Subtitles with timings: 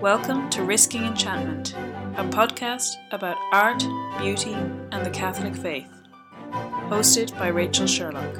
[0.00, 1.72] Welcome to Risking Enchantment,
[2.18, 3.82] a podcast about art,
[4.18, 5.88] beauty, and the Catholic faith.
[6.52, 8.36] Hosted by Rachel Sherlock.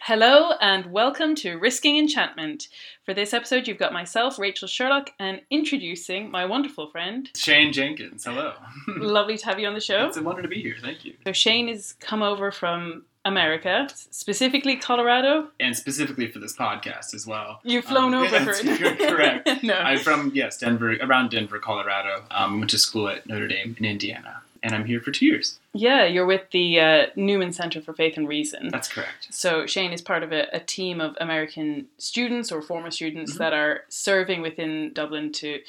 [0.00, 2.68] Hello, and welcome to Risking Enchantment.
[3.04, 8.24] For this episode, you've got myself, Rachel Sherlock, and introducing my wonderful friend, Shane Jenkins.
[8.24, 8.54] Hello.
[8.86, 10.06] Lovely to have you on the show.
[10.06, 10.76] It's a wonder to be here.
[10.80, 11.14] Thank you.
[11.26, 15.48] So, Shane has come over from America, specifically Colorado.
[15.60, 17.60] And specifically for this podcast as well.
[17.64, 18.98] You've flown Um, over for it.
[18.98, 19.48] correct.
[19.62, 19.74] no.
[19.74, 22.24] I'm from yes Denver, around Denver, Colorado.
[22.30, 25.58] Um, went to school at Notre Dame in Indiana, and I'm here for two years.
[25.74, 28.68] yeah, you're with the uh, Newman Center for Faith and Reason.
[28.68, 29.28] That's correct.
[29.30, 33.38] So Shane is part of a, a team of American students or former students Mhm.
[33.38, 35.60] that are serving within Dublin to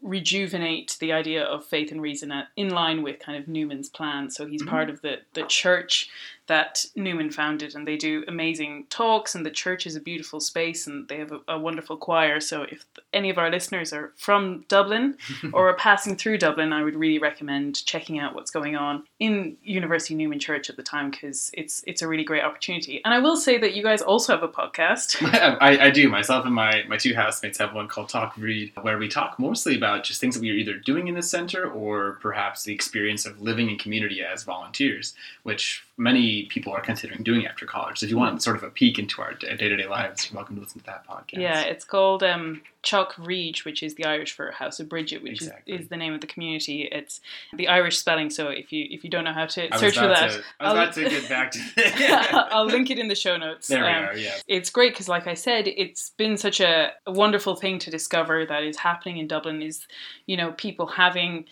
[0.00, 4.30] rejuvenate the idea of faith and reason at, in line with kind of Newman's plan.
[4.30, 4.68] So he's Mhm.
[4.68, 6.08] part of the, the church
[6.48, 10.86] that Newman founded and they do amazing talks and the church is a beautiful space
[10.86, 12.40] and they have a, a wonderful choir.
[12.40, 15.16] So if any of our listeners are from Dublin
[15.52, 19.56] or are passing through Dublin, I would really recommend checking out what's going on in
[19.62, 23.02] University Newman Church at the time because it's it's a really great opportunity.
[23.04, 25.22] And I will say that you guys also have a podcast.
[25.60, 26.08] I, I do.
[26.08, 29.76] Myself and my, my two housemates have one called Talk Read, where we talk mostly
[29.76, 33.26] about just things that we are either doing in the center or perhaps the experience
[33.26, 37.98] of living in community as volunteers, which many people are considering doing after college.
[37.98, 40.36] So if you want sort of a peek into our day to day lives, you're
[40.36, 41.40] welcome to listen to that podcast.
[41.40, 45.42] Yeah, it's called um, Chalk Reach, which is the Irish for House of Bridget, which
[45.42, 45.74] Exactly.
[45.74, 46.88] is, is the name of the community.
[46.90, 47.20] It's
[47.54, 48.30] the Irish spelling.
[48.30, 50.42] So if you if you don't know how to search for that, To, I was
[50.60, 51.60] I'll- about to get back to
[52.54, 53.68] I'll link it in the show notes.
[53.68, 54.34] There we Um, are, yeah.
[54.46, 58.44] it's great because like i said it's been such a, a wonderful thing to discover
[58.46, 59.86] that is happening in dublin is
[60.26, 61.44] you know people having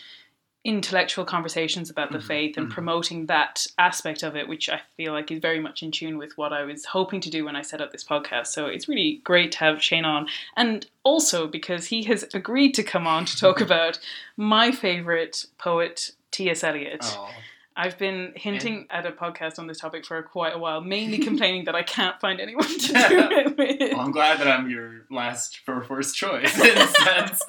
[0.67, 2.73] intellectual conversations about the Mhm, faith and mhm.
[2.73, 6.37] promoting that aspect of it which i feel like is very much in tune with
[6.37, 9.21] what i was hoping to do when i set up this podcast so it's really
[9.23, 13.37] great to have shane on and also because he has agreed to come on to
[13.39, 13.99] talk about
[14.37, 17.31] my favorite poet ts eliot Oh,
[17.79, 21.67] I've been hinting at a podcast on this topic for quite a while, mainly complaining
[21.67, 23.93] that I can't find anyone to do it with.
[23.93, 27.43] well, I'm glad that I'm your last or first choice in a sense.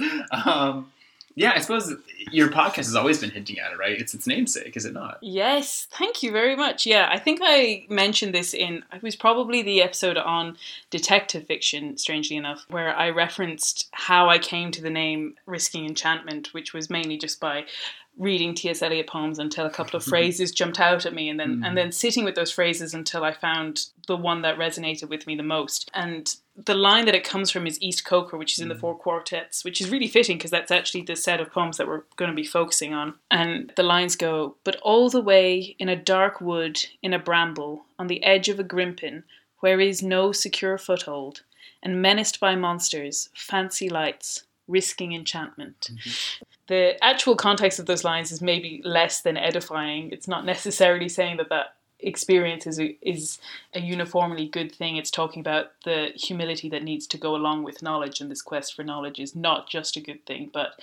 [0.45, 0.91] Um,
[1.37, 1.93] yeah, I suppose
[2.31, 4.01] your podcast has always been hinting at it, right?
[4.01, 5.19] It's its namesake, is it not?
[5.21, 6.87] Yes, thank you very much.
[6.87, 10.57] Yeah, I think I mentioned this in it was probably the episode on
[10.89, 16.55] detective fiction, strangely enough, where I referenced how I came to the name Risking Enchantment,
[16.55, 17.65] which was mainly just by
[18.17, 18.81] reading T.S.
[18.81, 21.67] Eliot poems until a couple of phrases jumped out at me and then Mhm.
[21.67, 25.35] and then sitting with those phrases until I found the one that resonated with me
[25.35, 25.89] the most.
[25.93, 28.79] And the line that it comes from is East Coker, which is in the Mhm.
[28.79, 32.03] four quartets, which is really fitting because that's actually the set of poems that we're
[32.15, 33.13] going to be focusing on.
[33.29, 37.85] And the lines go, But all the way in a dark wood, in a bramble,
[37.99, 39.23] on the edge of a grimpen,
[39.59, 41.43] where is no secure foothold,
[41.83, 45.89] and menaced by monsters, fancy lights, risking enchantment.
[46.67, 50.11] The actual context of those lines is maybe less than edifying.
[50.11, 53.39] It's not necessarily saying that that experience is a, is
[53.73, 54.97] a uniformly good thing.
[54.97, 58.75] It's talking about the humility that needs to go along with knowledge, and this quest
[58.75, 60.49] for knowledge is not just a good thing.
[60.53, 60.79] But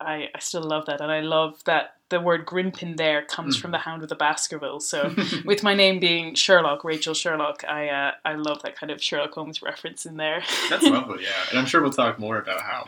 [0.00, 3.70] I, I still love that, and I love that the word Grimpen there comes from
[3.70, 4.86] the Hound of the Baskervilles.
[4.86, 9.02] So with my name being Sherlock, Rachel Sherlock, I uh, I love that kind of
[9.02, 10.42] Sherlock Holmes reference in there.
[10.70, 11.30] That's lovely, yeah.
[11.50, 12.86] And I'm sure we'll talk more about how,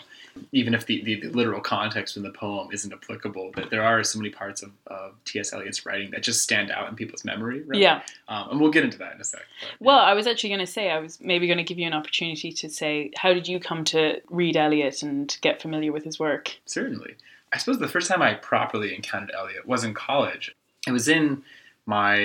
[0.53, 4.03] even if the, the, the literal context in the poem isn't applicable, that there are
[4.05, 5.53] so many parts of, of T.S.
[5.53, 7.63] Eliot's writing that just stand out in people's memory.
[7.63, 7.81] Right?
[7.81, 8.03] Yeah.
[8.29, 9.41] Um, and we'll get into that in a sec.
[9.41, 9.77] but, yeah.
[9.87, 11.95] Well, I was actually going to say, I was maybe going to give you an
[11.95, 16.19] opportunity to say, how did you come to read Eliot and get familiar with his
[16.19, 16.57] work?
[16.67, 17.17] Certainly.
[17.53, 20.55] I suppose the first time I properly encountered Eliot was in college.
[20.87, 21.43] It was in
[21.87, 22.17] my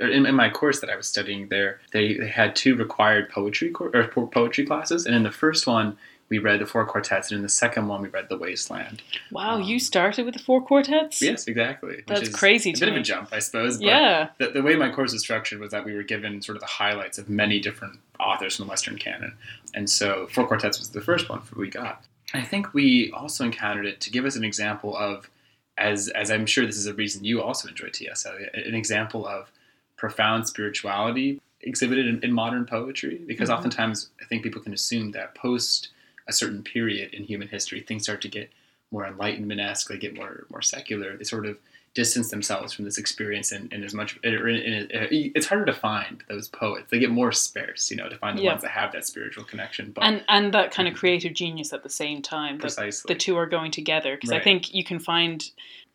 [0.00, 1.80] or in, in my course that I was studying there.
[1.92, 5.98] They, they had two required poetry or poetry classes, and in the first one
[6.32, 9.02] we read the four quartets, and in the second one we read the Wasteland.
[9.30, 11.20] Wow, Um, you started with the four quartets?
[11.20, 12.02] Yes, exactly.
[12.06, 13.76] That's crazy A bit of a jump, I suppose.
[13.76, 14.28] But Yeah.
[14.38, 16.66] the, the way my course was structured was that we were given sort of the
[16.82, 19.34] highlights of many different authors from the Western canon.
[19.74, 22.02] And so Four Quartets was the first one we got.
[22.32, 25.28] I think we also encountered it to give us an example of,
[25.76, 28.24] as, as I'm sure this is a reason you also enjoy T.S.
[28.24, 29.52] Eliot, an example of
[29.98, 33.20] profound spirituality exhibited in, in modern poetry.
[33.26, 33.56] Because Mhm.
[33.58, 35.90] oftentimes I think people can assume that post
[36.28, 38.50] a certain period in human history, things start to get
[38.90, 41.16] more enlightenment-esque, they get more more secular.
[41.16, 41.58] They sort of
[41.94, 45.72] distance themselves from this experience, and, and as much and it- and it's harder to
[45.74, 46.90] find those poets.
[46.90, 48.52] They get more sparse, you know, to find the Yeah.
[48.52, 49.92] ones that have that spiritual connection.
[49.92, 50.98] But And and that kind of mhm.
[50.98, 52.58] creative genius at the same time.
[52.58, 55.50] Precisely, the two are going together because I think you can find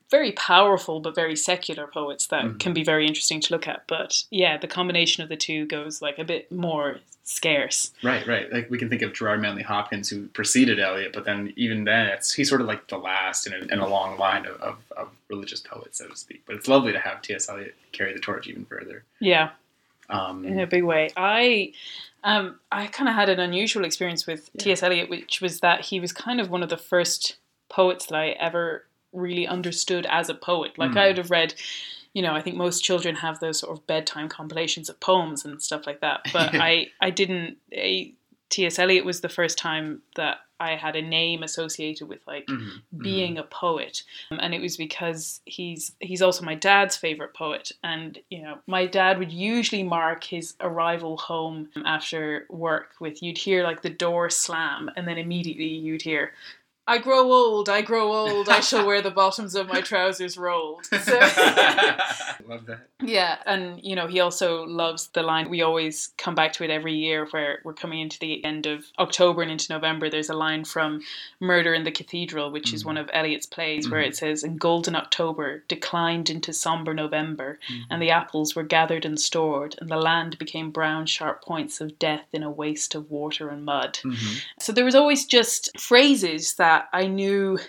[0.09, 2.59] very powerful but very secular poets that Mhm.
[2.59, 3.83] can be very interesting to look at.
[3.87, 7.91] But yeah, the combination of the two goes like a bit more scarce.
[8.01, 8.51] Right, right.
[8.53, 12.05] Like we can think of Gerard Manley Hopkins, who preceded Eliot, but then even then,
[12.05, 14.77] it's he's sort of like the last in a, in a long line of, of,
[14.95, 16.41] of religious poets, so to speak.
[16.45, 17.49] But it's lovely to have T.S.
[17.49, 19.03] Eliot carry the torch even further.
[19.19, 19.49] Yeah,
[20.09, 21.09] Um, in a big way.
[21.17, 21.73] I
[22.23, 24.63] um I kind of had an unusual experience with Yeah.
[24.63, 24.81] T.S.
[24.83, 27.35] Eliot, which was that he was kind of one of the first
[27.67, 30.77] poets that I ever really understood as a poet.
[30.77, 30.97] Like Mm.
[30.97, 31.53] I would have read,
[32.13, 35.61] you know, I think most children have those sort of bedtime compilations of poems and
[35.61, 36.21] stuff like that.
[36.33, 37.57] But I I didn't.
[38.49, 38.79] T.S.
[38.79, 43.37] Eliot was the first time that I had a name associated with like mhm, being
[43.37, 48.17] a poet Um, and it was because he's he's also my dad's favorite poet and
[48.29, 53.63] you know my dad would usually mark his arrival home after work with you'd hear
[53.63, 56.31] like the door slam and then immediately you'd hear
[56.89, 60.85] I grow old, I grow old, I shall wear the bottoms of my trousers rolled.
[61.07, 61.19] So.
[62.47, 62.87] Love that.
[63.01, 65.49] yeah, and you know, he also loves the line.
[65.49, 68.85] We always come back to it every year where we're coming into the end of
[68.99, 70.09] October and into November.
[70.09, 71.01] There's a line from
[71.41, 72.85] Murder in the Cathedral, which is Mhm.
[72.85, 74.07] one of Eliot's plays, where Mhm.
[74.07, 77.81] it says, In golden October declined into somber November, Mhm.
[77.89, 81.99] and the apples were gathered and stored, and the land became brown, sharp points of
[81.99, 83.99] death in a waste of water and mud.
[84.03, 84.41] Mhm.
[84.59, 87.59] So there was always just phrases that I knew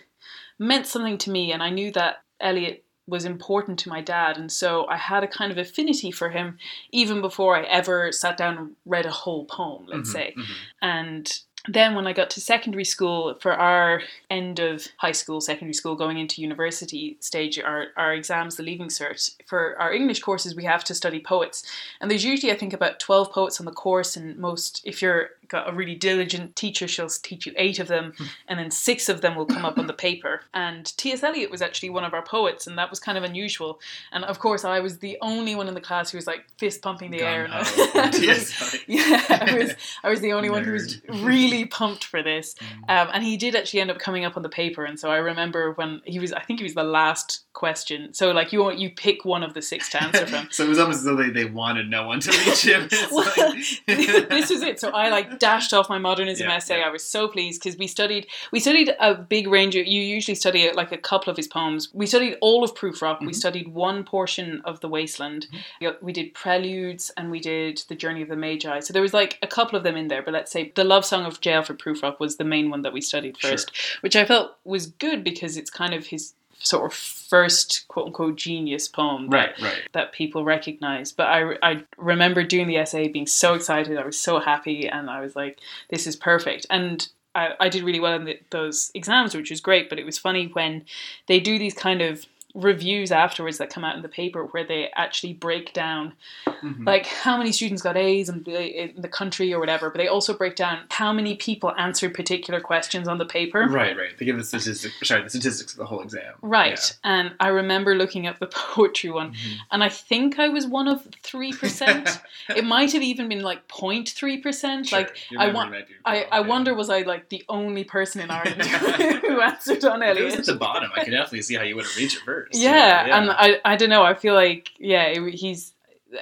[0.58, 4.52] meant something to me, and I knew that Eliot was important to my dad, and
[4.52, 6.58] so I had a kind of affinity for him
[6.90, 10.12] even before I ever sat down and read a whole poem, let's Mhm.
[10.12, 10.34] say.
[10.36, 10.54] Mhm.
[10.82, 15.74] And then when I got to secondary school, for our end of high school, secondary
[15.74, 20.54] school, going into university stage, our, our exams, the Leaving Cert, for our English courses,
[20.54, 21.64] we have to study poets.
[22.00, 25.30] And there's usually, I think, about 12 poets on the course, and most, if you're
[25.48, 28.12] got a really diligent teacher, she'll teach you eight of them,
[28.46, 30.42] and then six of them will come up on the paper.
[30.54, 31.22] And T.S.
[31.22, 33.80] Eliot was actually one of our poets, and that was kind of unusual.
[34.12, 36.82] And of course, I was the only one in the class who was like fist
[36.82, 37.44] pumping the air.
[37.44, 38.84] And I, Gung-ho for I was like, T.S.
[38.88, 38.88] Eliot.
[38.88, 39.74] yeah, I was
[40.04, 42.54] I was the only one who was really pumped for this.
[42.88, 43.02] Mm.
[43.02, 45.16] Um, and he did actually end up coming up on the paper, and so I
[45.16, 46.32] remember when he was.
[46.32, 48.14] I think he was the last question.
[48.14, 50.48] So like you you pick one of the six to answer from.
[50.50, 52.88] so it was almost as though they, they wanted no one to reach him.
[53.10, 54.78] Well, like- this was it.
[54.78, 56.78] So I like dashed off my modernism Yeah, essay.
[56.80, 56.86] yeah.
[56.86, 59.86] I was so pleased because we studied we studied a big range of.
[59.86, 61.88] You usually study like a couple of his poems.
[61.92, 63.20] We studied all of Prufrock.
[63.20, 63.34] We Mhm.
[63.34, 65.46] studied one portion of The Wasteland.
[65.82, 66.04] Mm-hmm.
[66.04, 68.80] We did Preludes and we did The Journey of the Magi.
[68.80, 70.22] So there was like a couple of them in there.
[70.22, 71.52] But let's say the love song of J.
[71.52, 73.50] Alfred Prufrock was the main one that we studied Sure.
[73.52, 73.70] first,
[74.00, 78.36] which I felt was good because it's kind of his sort of first quote unquote
[78.36, 79.88] genius poem that right, right.
[79.92, 81.12] that people recognize.
[81.12, 83.96] But I, I remember doing the essay, being so excited.
[83.96, 85.60] I was so happy, and I was like,
[85.90, 89.60] "This is perfect." And I, I did really well in the, those exams, which was
[89.60, 89.88] great.
[89.88, 90.84] But it was funny when
[91.26, 94.88] they do these kind of reviews afterwards that come out in the paper where they
[94.96, 96.12] actually break down
[96.46, 96.86] Mhm.
[96.86, 100.34] like how many students got A's in, in the country or whatever, but they also
[100.36, 103.60] break down how many people answered particular questions on the paper.
[103.68, 104.16] Right, right.
[104.18, 104.94] They give the statistics.
[105.06, 106.34] Sorry, the statistics of the whole exam.
[106.42, 106.96] Right.
[107.04, 109.38] And I remember looking at the poetry one, Yeah.
[109.56, 109.58] Mhm.
[109.72, 112.20] and I think I was one of 3%.
[112.56, 114.88] it might have even been like 0.3%.
[114.88, 115.74] Sure, Like, I want-
[116.04, 116.40] I, I yeah.
[116.40, 118.62] wone was I like the only person in Ireland
[119.22, 121.76] who answered on If it was at the bottom, I could definitely see how you
[121.76, 122.37] would have reached it first.
[122.52, 124.02] Yeah, and I, I don't know.
[124.02, 125.72] I feel like yeah, he's,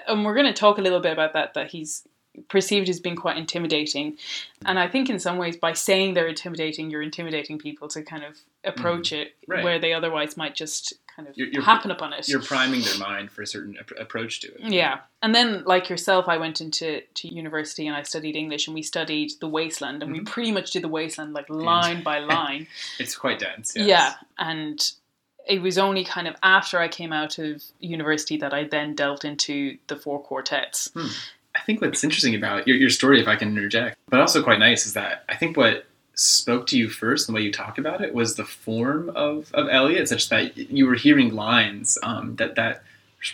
[0.06, 1.54] and we're going to talk a little bit about that.
[1.54, 2.06] That he's
[2.48, 4.16] perceived as being quite intimidating,
[4.64, 8.24] and I think in some ways by saying they're intimidating, you're intimidating people to kind
[8.24, 9.52] of approach it Mm-hmm.
[9.52, 9.64] Right.
[9.64, 12.28] where they otherwise might just kind of You're- you're- happen upon it.
[12.28, 14.60] you're priming their mind for a certain ap- approach to it.
[14.72, 18.74] Yeah, and then like yourself, I went into to university and I studied English, and
[18.74, 20.26] we studied the Wasteland, and we Mhm.
[20.26, 22.66] pretty much did the Wasteland like line by line.
[22.98, 23.72] it's quite dense.
[23.76, 23.86] Yes.
[23.88, 24.90] Yeah, and
[25.46, 29.24] it was only kind of after I came out of university that I then delved
[29.24, 30.90] into the four quartets.
[31.54, 34.58] I think what's interesting about your, your story, if I can interject, but also quite
[34.58, 38.02] nice, is that I think what spoke to you first, the way you talk about
[38.02, 42.56] it, was the form of, of Eliot, such that you were hearing lines um, that
[42.56, 42.82] that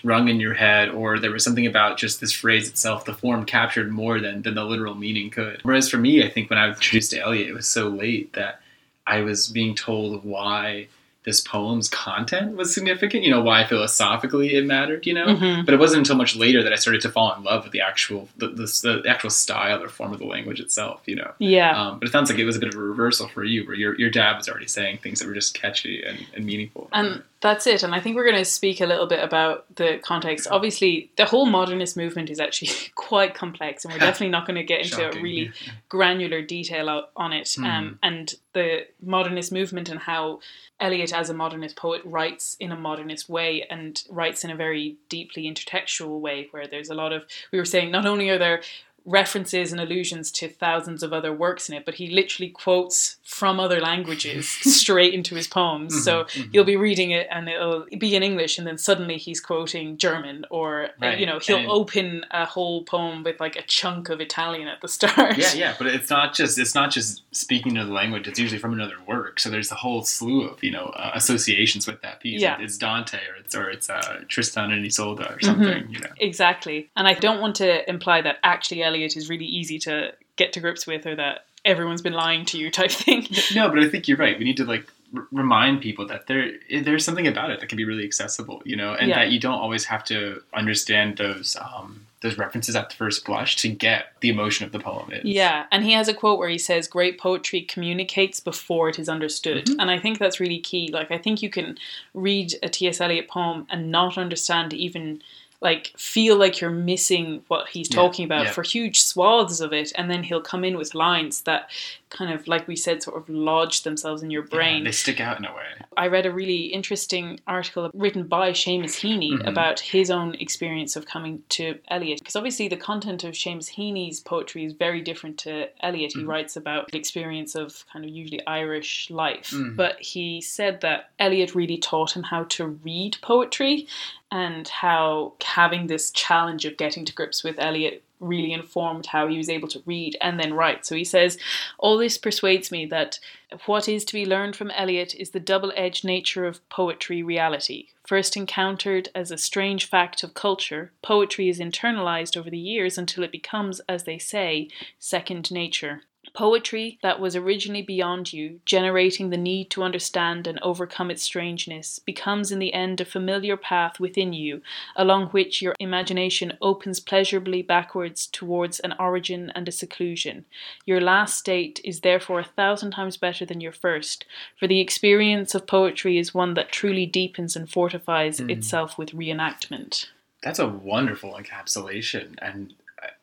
[0.05, 3.45] rung in your head, or there was something about just this phrase itself, the form
[3.45, 5.61] captured more than, than the literal meaning could.
[5.63, 8.33] Whereas for me, I think when I was introduced to Eliot, it was so late
[8.35, 8.61] that
[9.07, 10.89] I was being told why
[11.25, 15.27] this poem's content was significant, you know, why philosophically it mattered, you know?
[15.27, 15.65] Mhm.
[15.65, 17.81] But it wasn't until much later that I started to fall in love with the
[17.81, 21.01] actual the, the, the actual style or form of the language itself.
[21.07, 23.29] You know, Yeah, um, but it sounds like it was a bit of a reversal
[23.29, 26.19] for you, where your your dad was already saying things that were just catchy and,
[26.35, 26.89] and meaningful.
[26.93, 27.83] and That's it.
[27.83, 30.47] And I think we're going to speak a little bit about the context.
[30.49, 34.63] Obviously, the whole modernist movement is actually quite complex, and we're definitely not going to
[34.63, 35.19] get into Shocking.
[35.19, 35.53] a really
[35.89, 37.47] granular detail on it.
[37.47, 37.65] Mm.
[37.65, 40.39] Um, and the modernist movement and how
[40.79, 44.97] Eliot, as a modernist poet, writes in a modernist way and writes in a very
[45.09, 48.63] deeply intertextual way, where there's a lot of, we were saying, not only are there
[49.05, 53.59] references and allusions to thousands of other works in it, but he literally quotes from
[53.59, 56.05] other languages straight into his poems.
[56.05, 56.49] So Mhm, mhm.
[56.53, 60.45] you'll be reading it and it'll be in English, and then suddenly he's quoting German,
[60.51, 61.19] or Right.
[61.19, 64.81] you know he'll And- open a whole poem with like a chunk of Italian at
[64.81, 65.37] the start.
[65.39, 68.29] Yeah, yeah, but it's not just it's not just speaking another language.
[68.29, 69.41] It's usually from another work.
[69.41, 72.41] So there's a whole slew of you know uh, associations with that piece.
[72.41, 72.59] Yeah.
[72.61, 75.35] it's Dante or it's or it's uh, Tristan and Isolde Mm-hmm.
[75.35, 75.91] or something.
[75.91, 76.91] You know, Exactly.
[76.97, 80.61] And I don't want to imply that actually Eliot is really easy to get to
[80.61, 83.27] grips with or that everyone's been lying to you type thing.
[83.55, 84.39] no, but I think you're right.
[84.39, 87.77] We need to like r- remind people that there there's something about it that can
[87.77, 88.63] be really accessible.
[88.65, 89.19] You know, and Yeah.
[89.21, 93.57] that you don't always have to understand those um, those references at the first blush
[93.57, 95.11] to get the emotion of the poem.
[95.13, 95.25] Is.
[95.25, 99.09] Yeah, and he has a quote where he says, Great poetry communicates before it is
[99.09, 99.67] understood.
[99.67, 99.77] Mhm.
[99.81, 100.89] And I think that's really key.
[100.93, 101.79] Like, I think you can
[102.15, 103.01] read a T.S.
[103.01, 105.21] Eliot poem and not understand, even
[105.63, 108.51] like feel like you're missing what he's Yeah, talking about yeah.
[108.53, 109.93] for huge swaths of it.
[109.95, 111.71] And then he'll come in with lines that
[112.11, 114.85] kind of, like we said, sort of lodge themselves in your Yeah, brain.
[114.85, 115.63] they stick out in a way.
[115.97, 119.47] I read a really interesting article written by Seamus Heaney Mhm.
[119.49, 122.19] about his own experience of coming to Eliot.
[122.19, 126.13] Because obviously, the content of Seamus Heaney's poetry is very different to Eliot.
[126.15, 126.29] He Mhm.
[126.29, 129.51] writes about the experience of kind of usually Irish life.
[129.51, 129.77] Mhm.
[129.77, 133.87] But he said that Eliot really taught him how to read poetry
[134.33, 139.37] and how having this challenge of getting to grips with Eliot really informed how he
[139.37, 140.87] was able to read and then write.
[140.87, 141.37] So he says,
[141.79, 143.19] All this persuades me that
[143.67, 147.89] what is to be learned from Eliot is the double edged nature of poetry reality.
[148.07, 153.25] First encountered as a strange fact of culture, poetry is internalized over the years until
[153.25, 156.05] it becomes, as they say, second nature.
[156.35, 161.99] Poetry that was originally beyond you, generating the need to understand and overcome its strangeness,
[161.99, 164.63] becomes in the end a familiar path within you,
[164.97, 170.47] along which your imagination opens pleasurably backwards towards an origin and a seclusion.
[170.87, 174.25] Your last state is therefore a thousand times better than your first,
[174.59, 178.51] for the experience of poetry is one that truly deepens and fortifies Mm.
[178.51, 180.07] itself with reenactment.
[180.43, 182.75] That's a wonderful encapsulation, and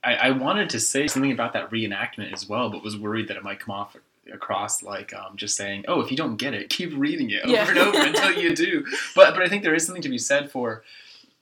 [0.03, 3.37] I, I wanted to say something about that reenactment as well, but was worried that
[3.37, 3.95] it might come off
[4.31, 7.51] across like um, just saying, "Oh, if you don't get it, keep reading it over
[7.53, 7.67] Yeah.
[7.69, 10.51] and over until you do." But but I think there is something to be said
[10.51, 10.83] for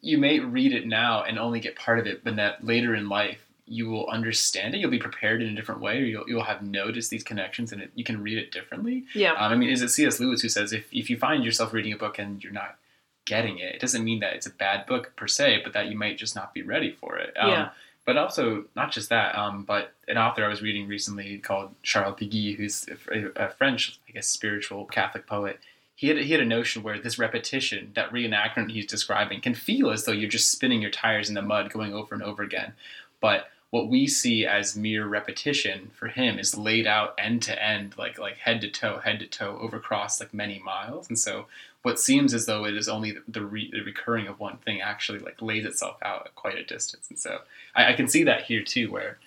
[0.01, 3.09] you may read it now and only get part of it, but that later in
[3.09, 4.77] life you will understand it.
[4.77, 7.81] You'll be prepared in a different way, or you'll, you'll have noticed these connections, and
[7.81, 9.03] it, you can read it differently.
[9.13, 9.33] Yeah.
[9.33, 10.19] Um, I mean, is it C.S.
[10.21, 12.77] Lewis who says if, if you find yourself reading a book and you're not
[13.25, 15.97] getting it, it doesn't mean that it's a bad book per se, but that you
[15.97, 17.33] might just not be ready for it.
[17.37, 17.69] Um, Yeah.
[18.07, 22.17] But also, not just that, um, but an author I was reading recently called Charles
[22.17, 25.59] Péguy, who's a, a French, I guess, spiritual Catholic poet.
[25.93, 29.89] He had, he had a notion where this repetition, that reenactment he's describing, can feel
[29.89, 32.75] as though you're just spinning your tires in the mud going over and over again.
[33.19, 37.95] But what we see as mere repetition for him is laid out end to end,
[37.97, 41.09] like like head to toe, head to toe, over across like many miles.
[41.09, 41.47] And so,
[41.83, 44.81] what seems as though it is only the, the, re, the recurring of one thing
[44.81, 47.07] actually like lays itself out at quite a distance.
[47.09, 47.39] And so,
[47.75, 49.17] I, I can see that here too, where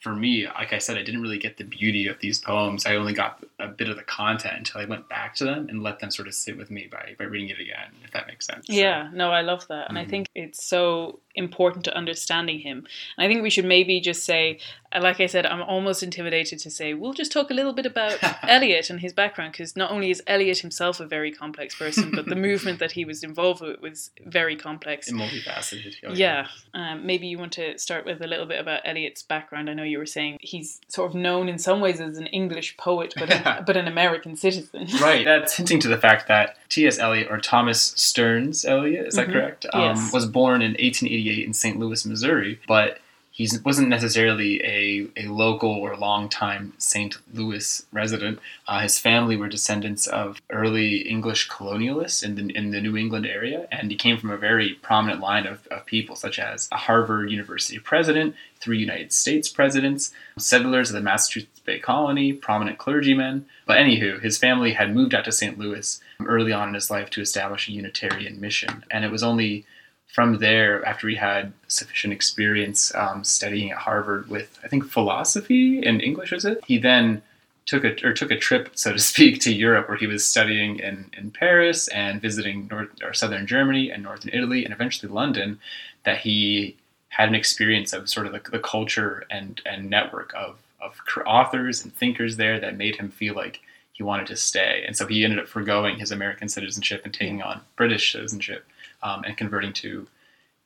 [0.00, 2.86] for me, like I said, I didn't really get the beauty of these poems.
[2.86, 5.82] I only got a bit of the content until I went back to them and
[5.82, 8.46] let them sort of sit with me by, by reading it again, if that makes
[8.46, 8.66] sense.
[8.66, 9.90] So- Yeah, no, I love that.
[9.90, 10.10] And I Mhm.
[10.10, 12.86] think it's so important to understanding him.
[13.16, 14.58] And I think we should maybe just say,
[14.92, 17.86] uh, like I said, I'm almost intimidated to say, we'll just talk a little bit
[17.86, 22.10] about Eliot and his background, because not only is Eliot himself a very complex person,
[22.14, 25.08] but the movement that he was involved with was very complex.
[25.08, 25.94] And multifaceted.
[26.04, 29.70] Oh, Yeah, um, maybe you want to start with a little bit about Eliot's background.
[29.70, 32.76] I know you were saying he's sort of known in some ways as an English
[32.76, 34.88] poet, but an, but an American citizen.
[35.00, 35.24] Right.
[35.24, 36.98] That's hinting to the fact that T.S.
[36.98, 39.32] Eliot, or Thomas Stearns Eliot, is that Mhm.
[39.32, 39.66] correct?
[39.74, 40.12] Yes.
[40.12, 41.78] was born in 1888 in St.
[41.78, 42.98] Louis, Missouri, but
[43.32, 47.16] he wasn't necessarily a, a local or long-time St.
[47.32, 48.38] Louis resident.
[48.68, 53.24] Uh, his family were descendants of early English colonialists in the, in the New England
[53.26, 56.76] area, and he came from a very prominent line of, of people, such as a
[56.76, 63.46] Harvard University president, three United States presidents, settlers of the Massachusetts Bay Colony, prominent clergymen.
[63.64, 65.56] But anywho, his family had moved out to St.
[65.56, 69.64] Louis early on in his life to establish a Unitarian mission, and it was only
[70.08, 75.86] from there, after he had sufficient experience um, studying at Harvard with, I think, philosophy
[75.86, 76.60] and English, is it?
[76.66, 77.22] He then
[77.66, 80.80] took a or took a trip, so to speak, to Europe, where he was studying
[80.80, 85.60] in, in Paris and visiting north or southern Germany and northern Italy, and eventually London,
[86.02, 86.76] that he
[87.10, 91.84] had an experience of sort of the, the culture and and network of of authors
[91.84, 93.60] and thinkers there that made him feel like
[93.92, 97.42] he wanted to stay, and so he ended up foregoing his American citizenship and taking
[97.42, 98.66] on British citizenship
[99.02, 100.06] um, and converting to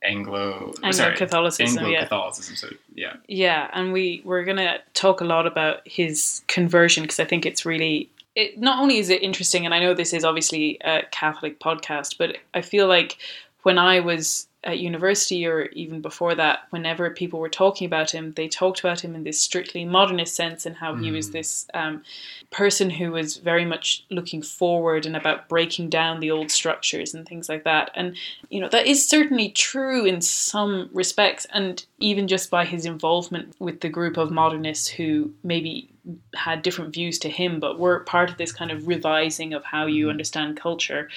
[0.03, 1.79] Anglo Anglo Catholicism.
[1.79, 2.07] Anglo yeah.
[2.55, 7.25] So yeah, Yeah, and we we're gonna talk a lot about his conversion because I
[7.25, 8.09] think it's really.
[8.35, 12.17] It, not only is it interesting, and I know this is obviously a Catholic podcast,
[12.17, 13.17] but I feel like
[13.63, 18.33] when I was at university or even before that, whenever people were talking about him,
[18.33, 21.31] they talked about him in this strictly modernist sense and how he was Mm.
[21.33, 22.03] this um,
[22.49, 27.27] person who was very much looking forward and about breaking down the old structures and
[27.27, 27.91] things like that.
[27.95, 28.17] And,
[28.49, 31.45] you know, that is certainly true in some respects.
[31.53, 35.89] And even just by his involvement with the group of modernists who maybe
[36.35, 39.85] had different views to him, but were part of this kind of revising of how
[39.85, 41.09] you understand culture.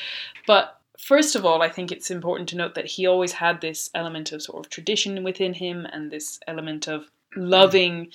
[0.47, 3.89] But First of all, I think it's important to note that he always had this
[3.95, 8.09] element of sort of tradition within him and this element of loving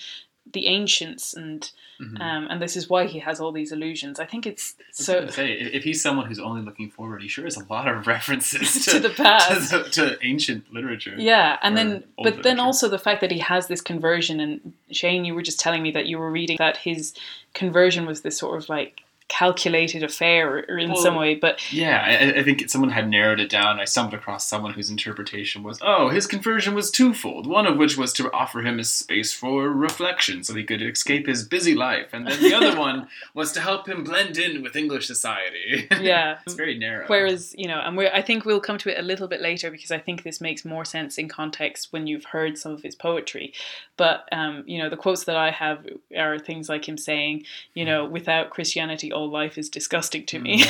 [0.52, 1.72] the ancients and
[2.02, 2.20] Mhm.
[2.20, 4.20] um, and this is why he has all these illusions.
[4.20, 7.46] I think it's I so say if he's someone who's only looking forward, he sure
[7.46, 9.70] has a lot of references to, to the past.
[9.72, 11.16] to, to ancient literature.
[11.18, 15.24] Yeah, and then, but then also the fact that he has this conversion, and Shane,
[15.24, 17.14] you were just telling me that you were reading that his
[17.54, 22.04] conversion was this sort of like calculated affair or, in Well, some way, but Yeah,
[22.06, 23.80] I, I think someone had narrowed it down.
[23.80, 27.48] I stumbled across someone whose interpretation was, oh, his conversion was twofold.
[27.48, 31.28] One of which was to offer him a space for reflection so he could escape
[31.28, 32.10] his busy life.
[32.14, 35.88] And then the other one was to help him blend in with English society.
[36.02, 36.40] yeah.
[36.46, 37.06] it's very narrow.
[37.08, 39.92] Whereas, you know, and I think we'll come to it a little bit later because
[39.92, 43.54] I think this makes more sense in context when you've heard some of his poetry.
[43.96, 45.86] But, um, you know, the quotes that I have
[46.18, 47.46] are things like him saying,
[47.76, 50.64] you know, without Christianity, all life is disgusting to me.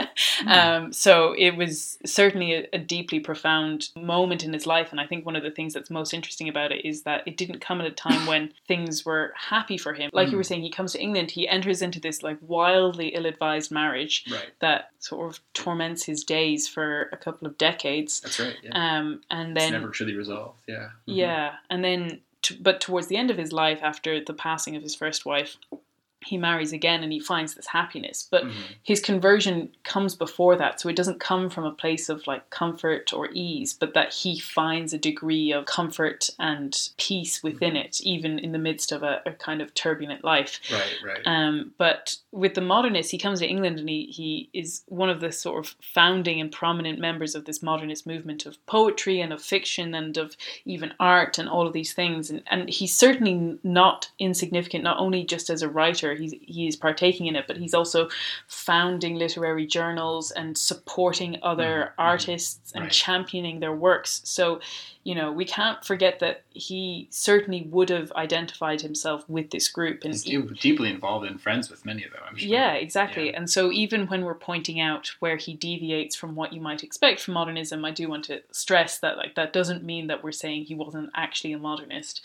[0.46, 4.88] um, so it was certainly a, a deeply profound moment in his life.
[4.92, 7.36] And I think one of the things that's most interesting about it is that it
[7.36, 10.10] didn't come at a time when things were happy for him.
[10.12, 13.26] Like you were saying, he comes to England, he enters into this like wildly ill
[13.26, 14.46] advised marriage Right.
[14.60, 18.20] that sort of torments his days for a couple of decades.
[18.20, 18.56] That's right.
[18.62, 18.70] Yeah.
[18.74, 20.58] Um, and it's then, never truly resolved.
[20.68, 20.90] Yeah.
[21.08, 21.16] Mhm.
[21.16, 22.20] yeah, and then,
[22.60, 25.56] but towards the end of his life, after the passing of his first wife,
[26.20, 28.26] he marries again and he finds this happiness.
[28.28, 28.52] But Mhm.
[28.82, 33.12] his conversion comes before that, so it doesn't come from a place of like comfort
[33.12, 38.38] or ease, but that he finds a degree of comfort and peace within it, even
[38.38, 40.60] in the midst of a, a kind of turbulent life.
[40.72, 41.26] Right, right.
[41.26, 45.20] Um, but with the modernists, he comes to England and he, he is one of
[45.20, 49.40] the sort of founding and prominent members of this modernist movement of poetry and of
[49.40, 52.28] fiction and of even art and all of these things.
[52.30, 56.76] And, and he's certainly not insignificant, not only just as a writer, he's, he is
[56.76, 58.08] partaking in it, but he's also
[58.48, 62.04] founding literary journals and supporting other Mhm, mhm.
[62.04, 62.92] artists and Right.
[62.92, 64.20] championing their works.
[64.24, 64.60] So,
[65.08, 70.04] you know, we can't forget that he certainly would have identified himself with this group.
[70.04, 72.46] And He's deep- deeply involved and friends with many of them, I'm sure.
[72.46, 73.26] yeah, exactly.
[73.30, 73.36] Yeah.
[73.38, 77.20] And so even when we're pointing out where he deviates from what you might expect
[77.22, 80.64] from modernism, I do want to stress that like that doesn't mean that we're saying
[80.64, 82.20] he wasn't actually a modernist.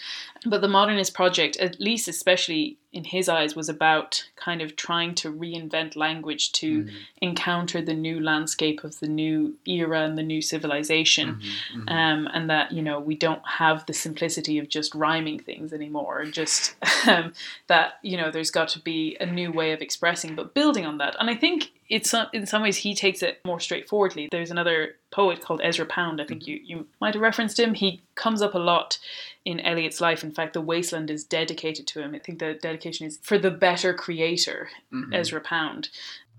[0.45, 5.15] But the modernist project, at least especially in his eyes, was about kind of trying
[5.15, 6.91] to reinvent language to Mhm,
[7.21, 11.27] encounter the new landscape of the new era and the new civilization.
[11.35, 11.91] mhm, mhm.
[11.91, 16.25] Um, and that you know we don't have the simplicity of just rhyming things anymore.
[16.25, 16.75] Just
[17.07, 17.33] um,
[17.67, 20.97] that you know there's got to be a new way of expressing, but building on
[20.97, 21.15] that.
[21.19, 24.27] And I think it's uh, in some ways he takes it more straightforwardly.
[24.31, 26.19] There's another poet called Ezra Pound.
[26.21, 27.73] I think you you might have referenced him.
[27.75, 28.97] He comes up a lot
[29.45, 30.23] in Eliot's life.
[30.23, 32.15] In fact, the Wasteland is dedicated to him.
[32.15, 35.13] I think the dedication is for the better creator, Mhm.
[35.13, 35.89] Ezra Pound.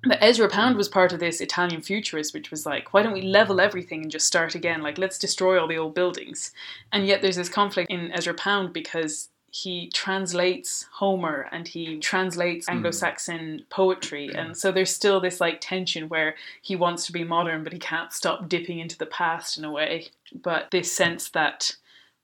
[0.07, 0.79] But Ezra Pound hmm.
[0.79, 4.11] was part of this Italian futurist, which was like, why don't we level everything and
[4.11, 4.83] just start again?
[4.83, 6.53] Like, let's destroy all the old buildings.
[6.93, 12.67] And yet there's this conflict in Ezra Pound because he translates Homer and he translates
[12.67, 12.75] hmm.
[12.75, 14.29] Anglo Saxon poetry.
[14.29, 14.39] Hmm.
[14.39, 17.79] And so there's still this like tension where he wants to be modern, but he
[17.79, 20.09] can't stop dipping into the past in a way.
[20.35, 21.77] But this sense that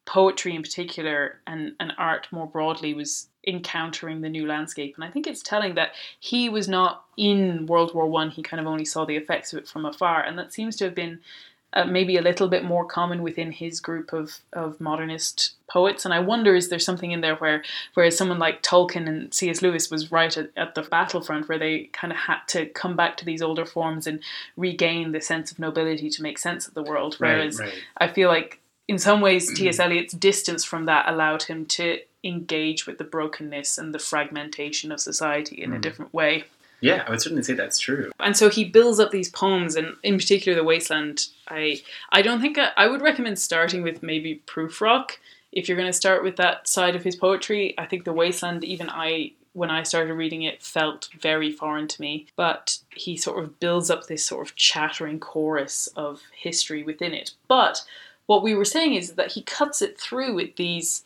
[0.06, 4.94] poetry in particular and, and art more broadly was encountering the new landscape.
[4.94, 8.30] And I think it's telling that he was not in World War One.
[8.30, 10.84] He kind of only saw the effects of it from afar, and that seems to
[10.84, 11.20] have been
[11.72, 16.04] uh, maybe a little bit more common within his group of, of modernist poets.
[16.04, 17.62] And I wonder, is there something in there where,
[17.94, 19.62] whereas someone like Tolkien and C.S.
[19.62, 23.16] Lewis was right at, at the battlefront, where they kind of had to come back
[23.18, 24.20] to these older forms and
[24.56, 27.16] regain the sense of nobility to make sense of the world.
[27.20, 27.72] Right, Whereas right.
[27.98, 29.78] I feel like in some ways T.S.
[29.78, 35.00] Eliot's distance from that allowed him to engage with the brokenness and the fragmentation of
[35.00, 35.80] society in a Mm.
[35.80, 36.44] different way.
[36.82, 38.10] Yeah, I would certainly say that's true.
[38.20, 41.26] And so he builds up these poems, and in particular, the Wasteland.
[41.48, 45.12] I I don't think I, I would recommend starting with maybe Prufrock
[45.52, 47.74] if you're going to start with that side of his poetry.
[47.76, 52.00] I think the Wasteland, even I when I started reading it, felt very foreign to
[52.00, 52.26] me.
[52.36, 57.32] But he sort of builds up this sort of chattering chorus of history within it.
[57.48, 57.82] But
[58.26, 61.02] what we were saying is that he cuts it through with these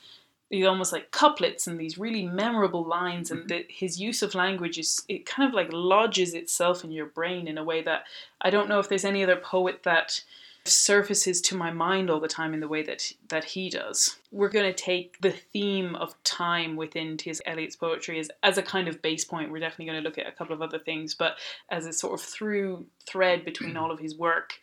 [0.51, 3.49] these almost like couplets and these really memorable lines and mm-hmm.
[3.49, 7.49] the, his use of language is it kind of like lodges itself in your brain
[7.49, 8.05] in a way that
[8.41, 10.23] i don't know if there's any other poet that
[10.67, 14.49] surfaces to my mind all the time in the way that that he does we're
[14.49, 17.41] going to take the theme of time within T.S.
[17.47, 19.53] Eliot's poetry as, as a kind of base point.
[19.53, 21.37] We're definitely going to look at a couple of other things, but
[21.71, 24.55] as a sort of through thread between all of his work,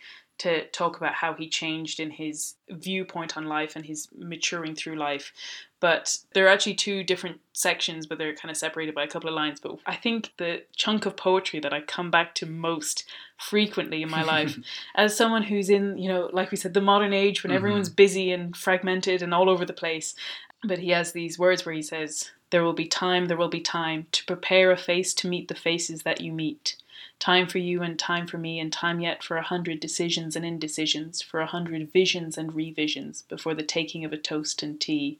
[0.42, 4.96] to talk about how he changed in his viewpoint on life and his maturing through
[4.96, 5.32] life.
[5.82, 9.28] But there are actually two different sections, but they're kind of separated by a couple
[9.28, 9.60] of lines.
[9.60, 13.04] But I think the chunk of poetry that I come back to most
[13.38, 14.58] frequently in my life,
[14.96, 17.56] as someone who's in, you know, like we said, the modern age when Mhm.
[17.56, 20.16] everyone's busy and fragmented and all over the place.
[20.64, 23.62] But he has these words where he says, There will be time, there will be
[23.62, 26.76] time to prepare a face to meet the faces that you meet.
[27.22, 30.44] Time for you and time for me, and time yet for a hundred decisions and
[30.44, 35.20] indecisions, for a hundred visions and revisions before the taking of a toast and tea.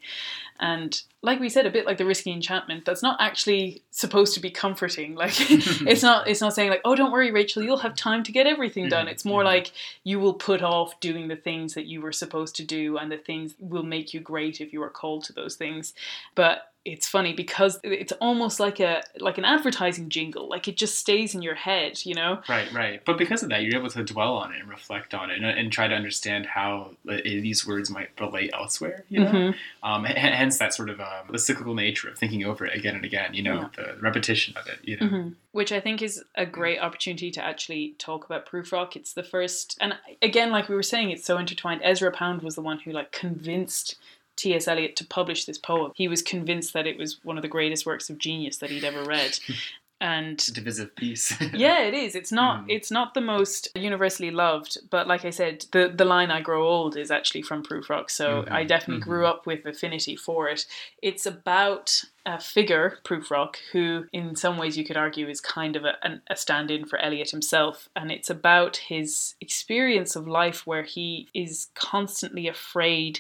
[0.60, 4.40] And like we said, a bit like the risky enchantment, that's not actually supposed to
[4.40, 5.16] be comforting.
[5.22, 8.32] Like it's not it's not saying like, oh don't worry, Rachel, you'll have time to
[8.32, 9.06] get everything done.
[9.06, 9.46] Mhm, It's more mhm.
[9.46, 9.72] like
[10.04, 13.18] you will put off doing the things that you were supposed to do and the
[13.20, 15.94] things will make you great if you are called to those things.
[16.34, 20.50] But it's funny because it's almost like a like an advertising jingle.
[20.50, 22.42] Like it just stays in your head, you know?
[22.50, 23.06] Right, right.
[23.06, 25.46] But because of that, you're able to dwell on it and reflect on it and,
[25.46, 29.06] and try to understand how uh, these words might relate elsewhere.
[29.10, 29.56] You know, Mhm.
[29.84, 33.06] um, hence that sort of um, the cyclical nature of thinking over it again and
[33.06, 33.36] again.
[33.36, 34.80] You know, the repetition of it.
[34.84, 35.36] You know, Mhm.
[35.52, 38.96] Which I think is a great opportunity to actually talk about Prufrock.
[38.96, 41.82] It's the first, and again, like we were saying, it's so intertwined.
[41.84, 43.98] Ezra Pound was the one who like convinced
[44.42, 44.68] T.S.
[44.68, 45.92] Eliot to publish this poem.
[45.96, 48.84] He was convinced that it was one of the greatest works of genius that he'd
[48.84, 49.38] ever read,
[50.02, 51.40] and a divisive piece.
[51.54, 52.16] yeah, it is.
[52.16, 52.64] It's not.
[52.64, 52.66] Mm.
[52.70, 56.68] It's not the most universally loved, but like I said, the the line "I grow
[56.68, 60.66] old" is actually from Prufrock, so Mhm, I definitely grew up with affinity for it.
[61.04, 65.86] It's about a figure, Prufrock, who, in some ways, you could argue is kind of
[65.86, 70.84] a, an, a stand-in for Eliot himself, and it's about his experience of life, where
[70.84, 73.20] he is constantly afraid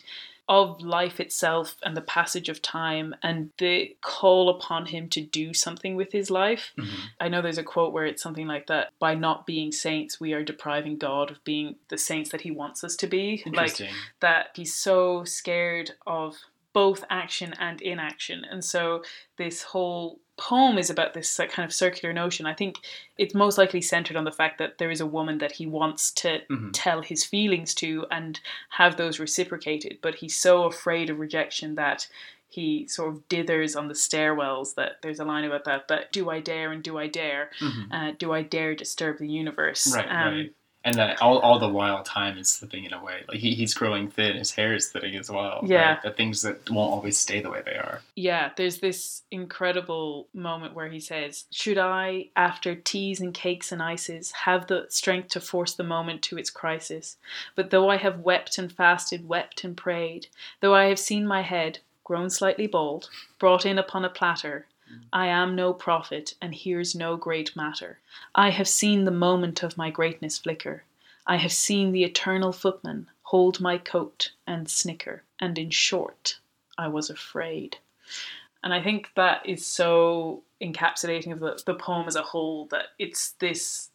[0.52, 5.54] of life itself and the passage of time and the call upon him to do
[5.54, 6.74] something with his life.
[6.78, 6.90] Mhm.
[7.22, 10.34] I know there's a quote where it's something like that by not being saints, we
[10.34, 13.42] are depriving God of being the saints that he wants us to be.
[13.46, 13.78] Like
[14.20, 16.36] that he's so scared of
[16.74, 18.46] both action and inaction.
[18.50, 19.04] And so
[19.38, 22.46] this whole poem is about this like, kind of circular notion.
[22.46, 22.78] I think
[23.18, 26.12] it's most likely centered on the fact that there is a woman that he wants
[26.14, 26.72] to Mhm.
[26.74, 32.08] tell his feelings to and have those reciprocated, but he's so afraid of rejection that
[32.48, 36.30] he sort of dithers on the stairwells that there's a line about that that do
[36.30, 37.88] I dare and do I dare Mhm.
[37.92, 40.54] uh, do I dare disturb the universe Right, um, right.
[40.84, 43.24] And that all, all the while time is slipping in a way.
[43.28, 45.62] Like he, he's growing thin, his hair is thinning as well.
[45.63, 45.94] Yeah.
[45.94, 46.02] right?
[46.02, 48.02] The things that won't always stay the way they are.
[48.15, 53.82] Yeah, there's this incredible moment where he says, Should I, after teas and cakes and
[53.82, 57.17] ices, have the strength to force the moment to its crisis?
[57.56, 60.28] But though I have wept and fasted, wept and prayed,
[60.62, 64.65] though I have seen my head, grown slightly bald, brought in upon a platter,
[65.14, 68.00] I am no prophet, and here's no great matter.
[68.36, 70.84] I have seen the moment of my greatness flicker.
[71.26, 76.40] I have seen the eternal footman hold my coat and snicker, and in short,
[76.78, 77.78] I was afraid.
[78.64, 82.88] And I think that is so encapsulating of the, the poem as a whole that
[83.00, 83.90] it's this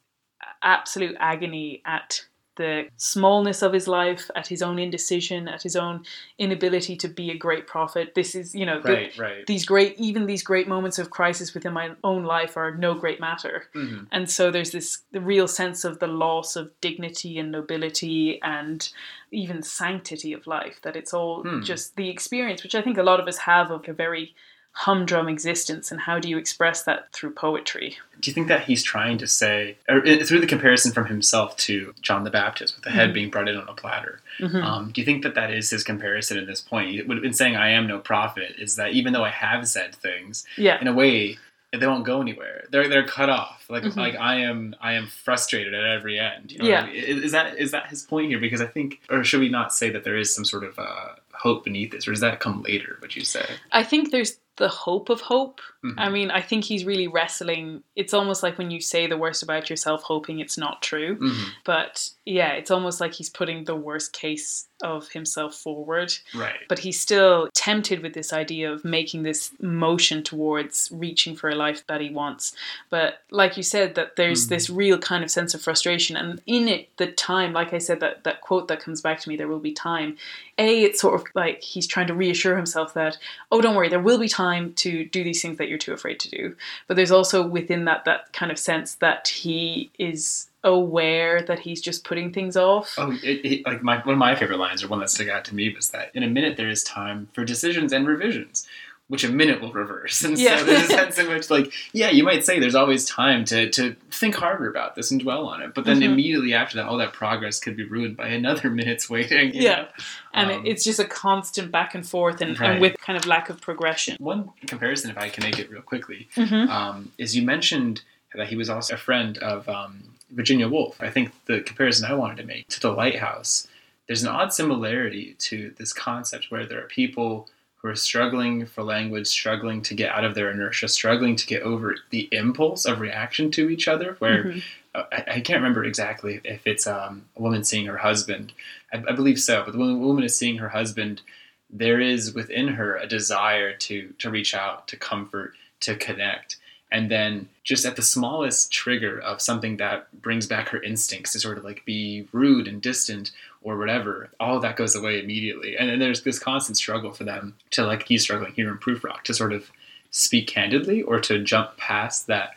[0.63, 2.25] absolute agony at
[2.57, 6.05] the smallness of his life, at his own indecision, at his own
[6.39, 8.15] inability to be a great prophet.
[8.15, 9.47] This is, you know, the, Right, right.
[9.47, 13.21] these great, even these great moments of crisis within my own life are no great
[13.21, 13.69] matter.
[13.75, 14.07] Mhm.
[14.13, 18.89] And so there's this the real sense of the loss of dignity and nobility and
[19.31, 21.63] even sanctity of life, that it's all Hmm.
[21.63, 24.35] just the experience, which I think a lot of us have of a very
[24.81, 25.91] humdrum existence.
[25.91, 27.97] And how do you express that through poetry?
[28.21, 31.95] Do you think that he's trying to say, uh, through the comparison from himself to
[32.03, 33.15] John the Baptist with the head Mhm.
[33.15, 34.63] being brought in on a platter, Mhm.
[34.63, 36.91] um, do you think that that is his comparison at this point?
[36.91, 39.67] He would have been saying, I am no prophet, is that even though I have
[39.67, 40.79] said things, yeah.
[40.79, 41.39] in a way,
[41.73, 42.65] they won't go anywhere.
[42.71, 43.65] They're they're cut off.
[43.69, 43.97] Like Mhm.
[43.97, 46.53] like I am I am frustrated at every end.
[46.53, 46.83] You know Yeah.
[46.83, 46.95] I mean?
[46.97, 48.39] Is, is that is that his point here?
[48.39, 51.17] Because I think, or should we not say that there is some sort of uh,
[51.33, 52.97] hope beneath this, or does that come later?
[53.03, 53.45] Would you say?
[53.73, 55.61] I think there's the hope of hope.
[55.93, 55.95] Mhm.
[55.99, 57.83] I mean, I think he's really wrestling.
[57.95, 61.17] It's almost like when you say the worst about yourself, hoping it's not true.
[61.17, 61.45] Mhm.
[61.65, 66.13] But yeah, it's almost like he's putting the worst case of himself forward.
[66.35, 66.57] Right.
[66.69, 71.55] But he's still tempted with this idea of making this motion towards reaching for a
[71.55, 72.55] life that he wants.
[72.91, 74.49] But like you said, that there's Mhm.
[74.51, 76.15] this real kind of sense of frustration.
[76.17, 79.29] And in it, the time, like I said, that, that quote that comes back to
[79.31, 80.19] me, there will be time.
[80.59, 83.17] A, it's sort of like he's trying to reassure himself that,
[83.53, 86.21] oh, don't worry, there will be time to do these things that you're too afraid
[86.21, 86.57] to do.
[86.87, 91.81] But there's also within that that kind of sense that he is aware that he's
[91.81, 92.95] just putting things off.
[92.99, 95.45] Oh, it, it, like my one of my favorite lines, or one that stuck out
[95.47, 98.67] to me, was that in a minute there is time for decisions and revisions,
[99.09, 100.25] which a minute will reverse.
[100.25, 100.59] And Yeah.
[100.59, 103.95] so there's sense in which, like, yeah, you might say there's always time to to
[104.11, 106.05] think harder about this and dwell on it, but then Mhm.
[106.13, 109.53] immediately after that, all that progress could be ruined by another minute's waiting.
[109.55, 109.83] Yeah.
[109.83, 109.89] know?
[110.35, 112.71] and Um, it's just a constant back and forth and, Right.
[112.73, 114.17] and with kind of lack of progression.
[114.19, 116.69] one comparison, if I can make it real quickly, Mm-hmm.
[116.71, 118.03] um, is you mentioned
[118.35, 121.01] that he was also a friend of um, Virginia Woolf.
[121.01, 123.69] I think the comparison I wanted to make to the lighthouse,
[124.09, 127.49] there's an odd similarity to this concept where there are people
[127.87, 131.63] who are struggling for language, struggling to get out of their inertia, struggling to get
[131.63, 134.63] over the impulse of reaction to each other, where Mhm.
[134.95, 138.53] uh, I, I can't remember exactly if it's um, a woman seeing her husband.
[138.93, 141.23] I, I believe so, but the woman, woman is seeing her husband.
[141.71, 146.57] There is within her a desire to to reach out, to comfort, to connect,
[146.91, 151.41] and then just at the smallest trigger of something that brings back her instincts to
[151.41, 153.31] sort of like be rude and distant
[153.67, 155.77] or whatever, all that goes away immediately.
[155.77, 159.23] And then there's this constant struggle for them to like he's struggling here in Prufrock
[159.25, 159.71] to sort of
[160.13, 162.51] speak candidly or to jump past that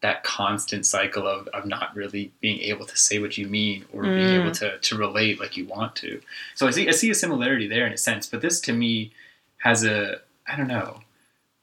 [0.00, 4.02] that constant cycle of, of not really being able to say what you mean or
[4.04, 4.40] being Mm.
[4.40, 6.20] able to, to relate like you want to.
[6.54, 9.12] So I see I see a similarity there in a sense, but this to me
[9.58, 11.00] has a I don't know,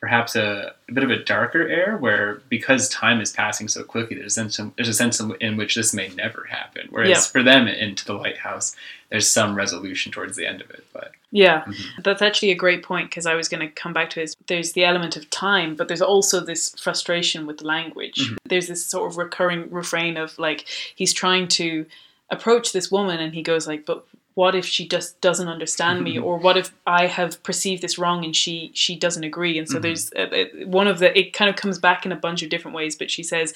[0.02, 4.16] perhaps a, a bit of a darker air where because time is passing so quickly,
[4.18, 6.88] there's a sense in, there's a sense in, in which this may never happen.
[6.90, 7.20] Whereas Yeah.
[7.32, 8.76] for them into the lighthouse,
[9.10, 10.84] there's some resolution towards the end of it.
[10.92, 12.04] But Yeah, Mhm.
[12.04, 14.36] that's actually a great point because I was going to come back to it.
[14.48, 18.16] There's the element of time, but there's also this frustration with language.
[18.32, 18.38] Mhm.
[18.46, 21.86] There's this sort of recurring refrain of like he's trying to
[22.32, 24.04] approach this woman and he goes like, "But
[24.36, 28.24] what if she just doesn't understand me, or what if I have perceived this wrong
[28.26, 29.82] and she she doesn't agree?" And so Mhm.
[29.82, 32.50] there's uh, uh, one of the it kind of comes back in a bunch of
[32.50, 32.96] different ways.
[32.96, 33.54] But she says,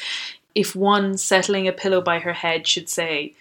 [0.54, 3.34] "If one settling a pillow by her head should say."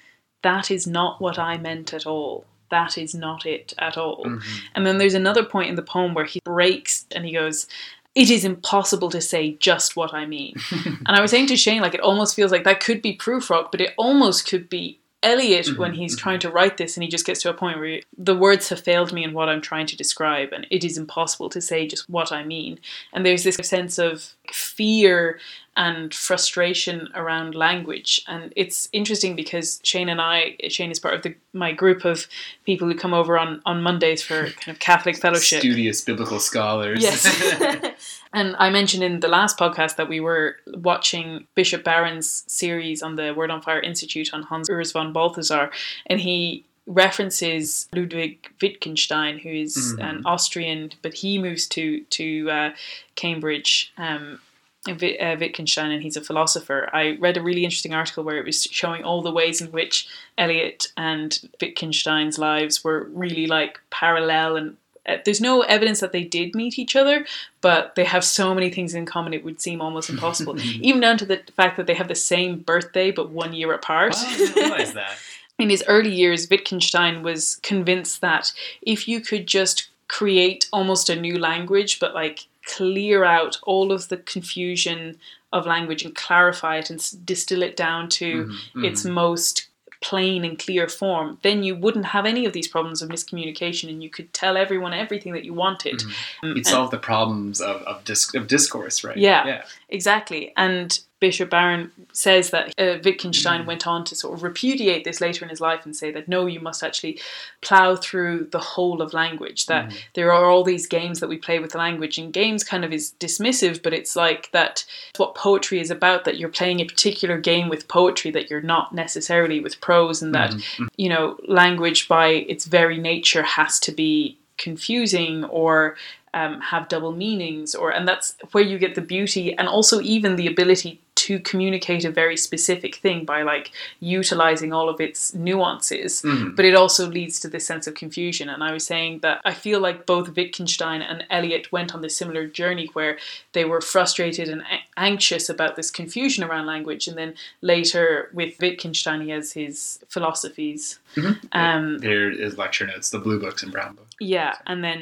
[0.43, 2.45] That is not what I meant at all.
[2.71, 4.25] That is not it at all.
[4.27, 4.43] Mhm.
[4.75, 7.67] And then there's another point in the poem where he breaks and he goes,
[8.15, 10.55] It is impossible to say just what I mean.
[11.07, 13.71] and I was saying to Shane, like, it almost feels like that could be Prufrock,
[13.73, 17.09] but it almost could be Eliot when Mhm, he's trying to write this and he
[17.09, 19.87] just gets to a point where the words have failed me in what I'm trying
[19.87, 22.79] to describe, and it is impossible to say just what I mean.
[23.13, 25.41] And there's this sense of fear
[25.77, 28.23] and frustration around language.
[28.29, 32.27] And it's interesting because Shane and I, Shane is part of the, my group of
[32.65, 35.61] people who come over on, on Mondays for kind of Catholic fellowship.
[35.61, 37.03] studious biblical scholars.
[37.03, 37.27] Yes.
[38.33, 43.17] and I mentioned in the last podcast that we were watching Bishop Barron's series on
[43.17, 45.71] the Word on Fire Institute on Hans Urs von Balthasar,
[46.07, 50.05] and he references Ludwig Wittgenstein, who is Mhm.
[50.11, 52.71] an Austrian, but he moves to to uh,
[53.17, 53.93] Cambridge.
[53.97, 54.41] Um,
[54.87, 56.89] Wittgenstein, and he's a philosopher.
[56.93, 60.09] I read a really interesting article where it was showing all the ways in which
[60.37, 66.25] Eliot and Wittgenstein's lives were really like parallel and uh, there's no evidence that they
[66.25, 67.27] did meet each other,
[67.61, 70.59] but they have so many things in common it would seem almost impossible.
[70.81, 74.15] Even down to the fact that they have the same birthday but one year apart.
[74.15, 75.17] Wow, I didn't realize that.
[75.59, 81.15] In his early years, Wittgenstein was convinced that if you could just create almost a
[81.15, 85.19] new language, but like clear out all of the confusion
[85.53, 88.85] of language and clarify it and s- distill it down to Mhm, mhm.
[88.91, 89.69] its most
[90.01, 94.03] plain and clear form, then you wouldn't have any of these problems of miscommunication and
[94.03, 96.01] you could tell everyone everything that you wanted.
[96.01, 96.05] Mhm.
[96.43, 99.17] Um, You'd and- solve the problems of, of, dis- of discourse, right?
[99.17, 99.47] Yeah.
[99.47, 99.63] Yeah.
[99.89, 100.53] Exactly.
[100.59, 103.67] And Bishop Barron says that uh, Wittgenstein Mm.
[103.67, 106.45] went on to sort of repudiate this later in his life and say that no,
[106.45, 107.19] you must actually
[107.63, 109.65] plow through the whole of language.
[109.65, 109.95] That Mhm.
[110.13, 112.93] there are all these games that we play with the language, and games kind of
[112.93, 114.85] is dismissive, but it's like that
[115.17, 118.95] what poetry is about that you're playing a particular game with poetry that you're not
[118.95, 120.89] necessarily with prose, and that Mhm.
[120.99, 125.97] you know, language by its very nature has to be confusing or
[126.41, 130.37] um, have double meanings, or and that's where you get the beauty and also even
[130.37, 133.71] the ability to communicate a very specific thing by like
[134.01, 136.57] utilizing all of its nuances Mhm.
[136.57, 139.55] but it also leads to this sense of confusion and i was saying that i
[139.55, 143.17] feel like both wittgenstein and eliot went on this similar journey where
[143.53, 148.53] they were frustrated and a- anxious about this confusion around language and then later with
[148.61, 151.35] wittgenstein he has his philosophies Mhm.
[151.53, 154.09] um, There is lecture notes, the blue books and brown book.
[154.19, 155.01] yeah, and then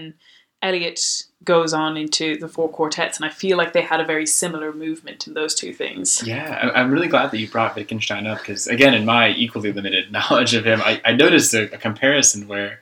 [0.63, 4.27] Eliot goes on into the four quartets, and I feel like they had a very
[4.27, 6.23] similar movement in those two things.
[6.25, 10.13] Yeah, I'm really glad that you brought Wittgenstein up because, again, in my equally limited
[10.13, 12.81] knowledge of him, I, I noticed a, a comparison where,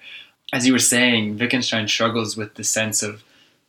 [0.53, 3.23] as you were saying, Wittgenstein struggles with the sense of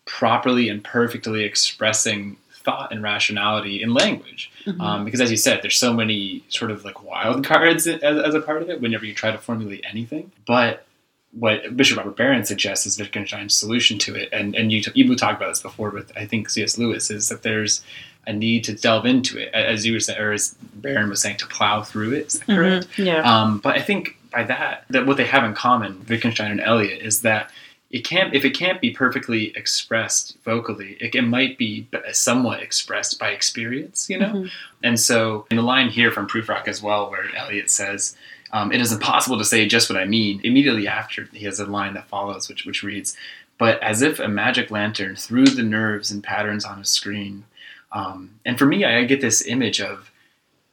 [0.06, 4.52] properly and perfectly expressing thought and rationality in language.
[4.65, 4.80] Mhm.
[4.82, 8.36] Um, because, as you said, there's so many sort of like wild cards as, as
[8.36, 10.32] a part of it whenever you try to formulate anything.
[10.45, 10.86] But
[11.34, 15.38] what Bishop Robert Barron suggests is Wittgenstein's solution to it, and and you you talked
[15.41, 16.78] about this before with I think C.S.
[16.78, 17.82] Lewis, is that there's
[18.28, 21.38] a need to delve into it, as you were saying, or as Barron was saying,
[21.38, 22.28] to plow through it.
[22.28, 22.88] Is that correct?
[22.98, 23.22] Mhm, Yeah.
[23.41, 27.02] Um, but I think by that, that what they have in common, Wittgenstein and Eliot,
[27.02, 27.50] is that
[27.89, 33.17] it can't if it can't be perfectly expressed vocally, it, it might be somewhat expressed
[33.20, 34.34] by experience, you know.
[34.34, 34.50] Mhm.
[34.84, 38.15] And so, in the line here from Prufrock as well, where Eliot says,
[38.53, 41.65] um, "It is impossible to say just what I mean." Immediately after, he has a
[41.65, 43.15] line that follows, which which reads,
[43.57, 47.45] "But as if a magic lantern threw the nerves and patterns on a screen."
[47.91, 50.11] Um, and for me, I get this image of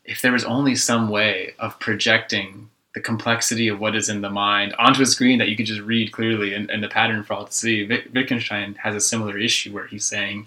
[0.04, 4.30] if there was only some way of projecting the complexity of what is in the
[4.30, 7.34] mind onto a screen that you could just read clearly and, and the pattern for
[7.34, 7.86] all to see.
[7.86, 10.46] Witt- Wittgenstein has a similar issue where he's saying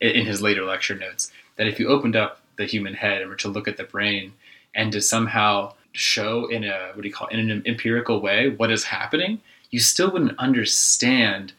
[0.00, 3.30] in, in his later lecture notes that if you opened up the human head and
[3.30, 4.32] were to look at the brain
[4.74, 8.48] and to somehow show in a what do you call it, in an empirical way
[8.50, 11.52] what is happening, you still wouldn't understand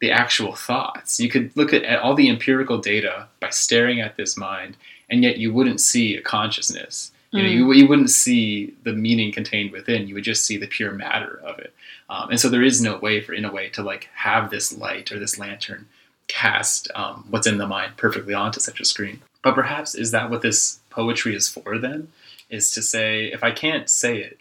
[0.00, 1.18] the actual thoughts.
[1.18, 4.76] You could look at, at all the empirical data by staring at this mind,
[5.08, 7.12] and yet you wouldn't see a consciousness.
[7.32, 7.52] You know, Mm.
[7.52, 10.06] you, you wouldn't see the meaning contained within.
[10.06, 11.72] You would just see the pure matter of it.
[12.08, 14.76] Um, and so there is no way for, in a way, to like have this
[14.76, 15.86] light or this lantern
[16.28, 19.20] cast um, what's in the mind perfectly onto such a screen.
[19.42, 21.78] But perhaps is that what this poetry is for?
[21.78, 22.08] Then
[22.50, 24.38] is to say, if I can't say it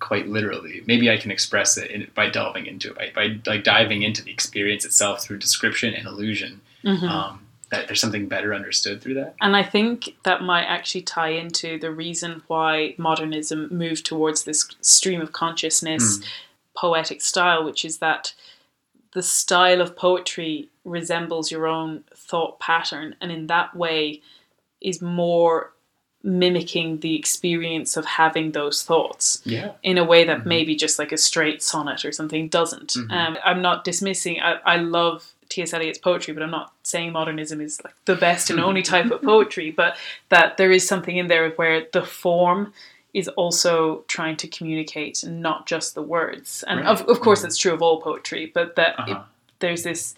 [0.00, 3.64] quite literally, maybe I can express it in, by delving into it, by, by like
[3.64, 6.60] diving into the experience itself through description and illusion.
[6.84, 7.08] Mhm.
[7.08, 9.34] Um, that there's something better understood through that.
[9.40, 14.68] And I think that might actually tie into the reason why modernism moved towards this
[14.80, 16.20] stream of consciousness
[16.76, 18.34] poetic style, which is that
[19.12, 24.20] the style of poetry resembles your own thought pattern, and in that way
[24.80, 25.72] is more
[26.24, 29.72] mimicking the experience of having those thoughts Yeah.
[29.82, 30.46] in a way that Mhm.
[30.46, 32.94] maybe just like a straight sonnet or something doesn't.
[32.94, 33.12] Mhm.
[33.12, 34.40] Um, I'm not dismissing.
[34.40, 35.74] I, I love T.S.
[35.74, 39.20] Eliot's poetry, but I'm not saying modernism is like the best and only type of
[39.32, 39.70] poetry.
[39.70, 39.96] But
[40.30, 42.72] that there is something in there where the form
[43.12, 46.64] is also trying to communicate, not just the words.
[46.66, 47.08] And of, Right.
[47.10, 47.42] of course, Mhm.
[47.42, 48.50] that's true of all poetry.
[48.52, 49.22] But that Uh-huh.
[49.60, 50.14] there's this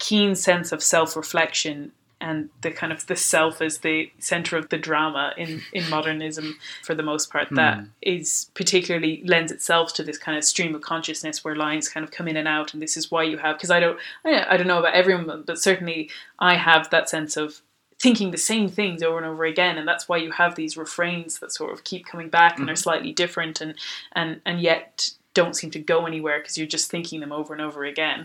[0.00, 1.92] keen sense of self-reflection
[2.24, 6.46] and the kind of the self as the center of the drama in in modernism
[6.86, 7.84] for the most part that Hmm.
[8.02, 12.10] is particularly lends itself to this kind of stream of consciousness where lines kind of
[12.10, 14.56] come in and out and this is why you have because I don't I, I
[14.56, 17.60] don't know about everyone but certainly I have that sense of
[18.04, 21.38] thinking the same things over and over again and that's why you have these refrains
[21.38, 22.78] that sort of keep coming back and are Mhm.
[22.86, 23.74] slightly different and
[24.12, 25.10] and and yet
[25.40, 28.20] don't seem to go anywhere because you're just thinking them over and over again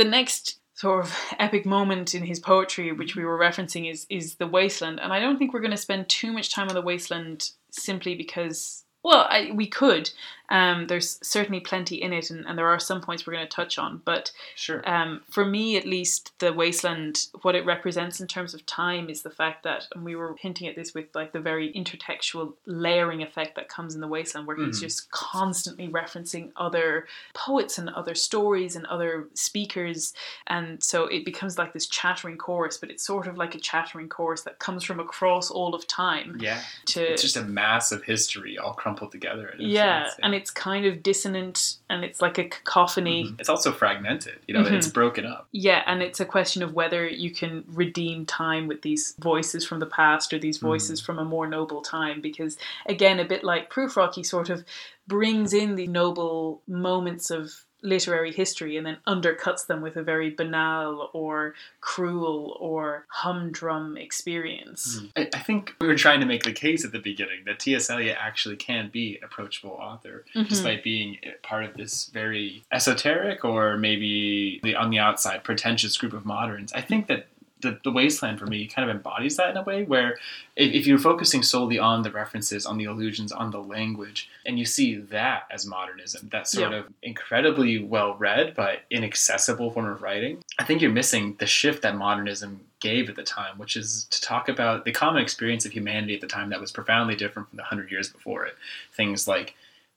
[0.00, 3.28] the next sort of epic moment in his poetry, which we mm-hmm.
[3.28, 5.00] were referencing, is is the wasteland.
[5.00, 8.14] And I don't think we're going to spend too much time on the wasteland simply
[8.14, 10.10] because, well, I, we could.
[10.48, 13.50] Um, there's certainly plenty in it, and, and there are some points we're going to
[13.52, 14.00] touch on.
[14.04, 14.88] But Sure.
[14.88, 19.22] um, for me, at least, the wasteland, what it represents in terms of time is
[19.22, 23.22] the fact that, and we were hinting at this with like the very intertextual layering
[23.22, 24.82] effect that comes in the wasteland, where he's Mhm.
[24.82, 30.14] just constantly referencing other poets and other stories and other speakers,
[30.46, 34.08] and so it becomes like this chattering chorus, but it's sort of like a chattering
[34.08, 36.60] chorus that comes from across all of time Yeah.
[36.86, 39.54] to It's just a mass of history all crumpled together.
[39.58, 43.24] yeah, and it's kind of dissonant and it's like a cacophony.
[43.24, 43.40] Mhm.
[43.40, 44.38] It's also fragmented.
[44.46, 44.72] You know, Mhm.
[44.72, 45.48] it's broken up.
[45.52, 49.80] Yeah, and it's a question of whether you can redeem time with these voices from
[49.80, 52.20] the past or these voices from a more noble time.
[52.20, 54.64] Because, again, a bit like Prufrock, he sort of
[55.08, 60.28] brings in the noble moments of literary history and then undercuts them with a very
[60.30, 65.00] banal or cruel or humdrum experience.
[65.16, 67.88] I, I think we were trying to make the case at the beginning that T.S.
[67.88, 70.48] Eliot actually can be an approachable author, Mhm.
[70.48, 76.12] despite being part of this very esoteric or maybe the on the outside pretentious group
[76.12, 76.72] of moderns.
[76.72, 77.28] I think that
[77.62, 80.18] the, the wasteland for me kind of embodies that in a way where
[80.56, 84.58] if, if you're focusing solely on the references on the allusions on the language and
[84.58, 86.78] you see that as modernism that sort Yeah.
[86.80, 91.80] of incredibly well read but inaccessible form of writing i think you're missing the shift
[91.82, 95.72] that modernism gave at the time which is to talk about the common experience of
[95.72, 98.54] humanity at the time that was profoundly different from the hundred years before it
[98.92, 99.54] things like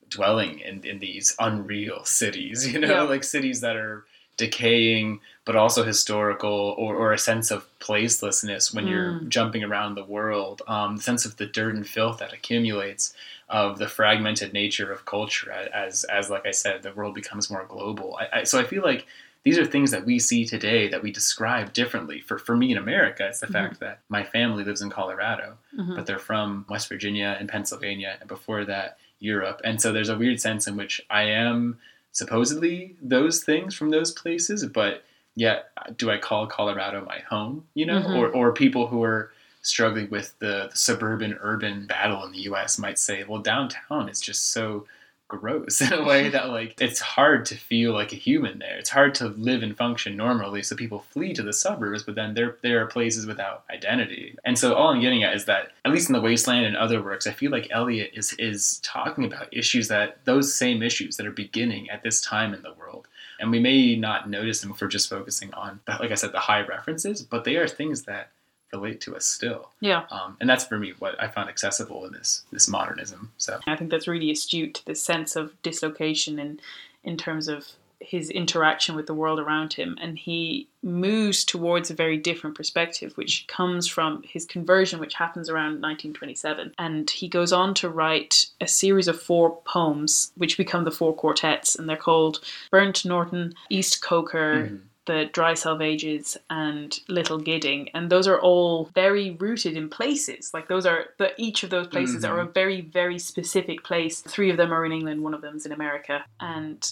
[0.10, 3.01] dwelling in, in these unreal cities you know Yeah.
[3.01, 4.05] like cities that are
[4.38, 5.20] decaying
[5.50, 9.30] but also historical or, or a sense of placelessness when you're Mm.
[9.30, 13.14] jumping around the world um, the sense of the dirt and filth that accumulates
[13.62, 15.52] of the fragmented nature of culture
[15.86, 18.84] as as like i said the world becomes more global I, I, so i feel
[18.84, 19.08] like
[19.45, 22.78] these are things that we see today that we describe differently for, for me in
[22.78, 23.58] america it's the Mhm.
[23.58, 25.47] fact that my family lives in colorado
[25.80, 25.95] Mhm.
[25.95, 28.89] but they're from West Virginia and Pennsylvania, and before that,
[29.32, 29.60] Europe.
[29.68, 31.80] And so there's a weird sense in which I am
[32.12, 35.04] supposedly those things from those places, but
[35.45, 35.57] yet
[35.97, 37.55] do I call Colorado my home?
[37.73, 38.15] You know, Mhm.
[38.17, 39.31] or or people who are
[39.61, 42.79] struggling with the, the suburban urban battle in the U.S.
[42.79, 44.85] might say, well, downtown is just so
[45.27, 48.77] gross in a way that like it's hard to feel like a human there.
[48.81, 50.63] It's hard to live and function normally.
[50.63, 54.35] So people flee to the suburbs, but then there there are places without identity.
[54.45, 57.01] And so all I'm getting at is that at least in the Wasteland and other
[57.03, 61.27] works, I feel like Eliot is is talking about issues that those same issues that
[61.27, 63.07] are beginning at this time in the world.
[63.39, 66.39] And we may not notice them if we're just focusing on, like I said, the
[66.39, 68.31] high references, but they are things that
[68.73, 69.71] relate to us still.
[69.79, 70.05] Yeah.
[70.11, 73.31] Um, and that's for me what I found accessible in this this modernism.
[73.37, 76.59] So I think that's really astute, this sense of dislocation in,
[77.03, 77.69] in terms of
[78.02, 79.97] his interaction with the world around him.
[80.02, 85.50] And he moves towards a very different perspective, which comes from his conversion, which happens
[85.50, 86.74] around 1927.
[86.78, 91.14] And he goes on to write a series of four poems, which become the four
[91.14, 91.76] quartets.
[91.76, 92.39] And they're called
[92.72, 94.82] Burnt Norton, East Coker, Mhm.
[95.06, 100.52] the Dry Salvages and Little Gidding, and those are all very rooted in places.
[100.54, 102.30] Like those are the each of those places Mhm.
[102.30, 104.22] are a very very specific place.
[104.22, 106.88] Three of them are in England, one of them's in America, and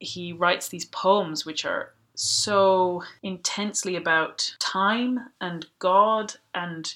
[0.00, 6.92] he writes these poems which are so intensely about time and God and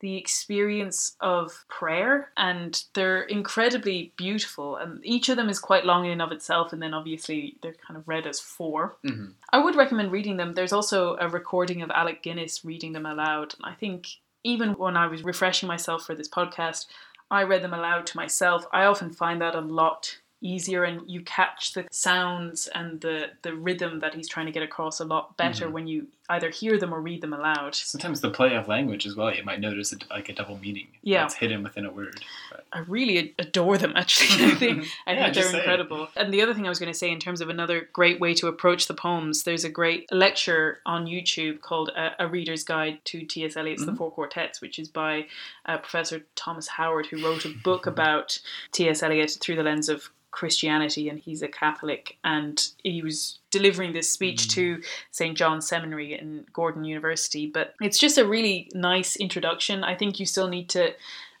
[0.00, 6.04] the experience of prayer and they're incredibly beautiful and each of them is quite long
[6.04, 9.32] in and of itself and then obviously they're kind of read as four mhm.
[9.50, 10.54] I would recommend reading them.
[10.54, 13.54] There's also a recording of Alec Guinness reading them aloud.
[13.54, 14.08] and I think
[14.42, 16.86] even when I was refreshing myself for this podcast,
[17.30, 18.66] I read them aloud to myself.
[18.72, 23.54] I often find that a lot easier and you catch the sounds and the, the
[23.54, 25.72] rhythm that he's trying to get across a lot better Mhm.
[25.72, 27.74] when you either hear them or read them aloud.
[27.74, 29.34] sometimes the play of language as well.
[29.34, 30.86] You might notice a, like a double meaning.
[31.02, 31.20] Yeah.
[31.22, 32.20] that's hidden within a word.
[32.50, 32.64] But.
[32.72, 34.44] I really adore them actually.
[34.52, 36.08] I think I Yeah, think they're incredible.
[36.16, 38.32] And the other thing I was going to say in terms of another great way
[38.34, 42.98] to approach the poems, there's a great lecture on YouTube called uh, A Reader's Guide
[43.06, 43.56] to T.S.
[43.56, 43.98] Eliot's The Mhm.
[43.98, 45.26] Four Quartets, which is by
[45.66, 48.38] uh, Professor Thomas Howard, who wrote a book about
[48.72, 49.02] T.S.
[49.02, 54.10] Eliot through the lens of Christianity, and he's a Catholic, and he was delivering this
[54.10, 54.50] speech Mm.
[54.56, 54.82] to
[55.12, 55.38] St.
[55.38, 57.46] John's Seminary in Gordon University.
[57.46, 59.84] But it's just a really nice introduction.
[59.84, 60.94] I think you still need to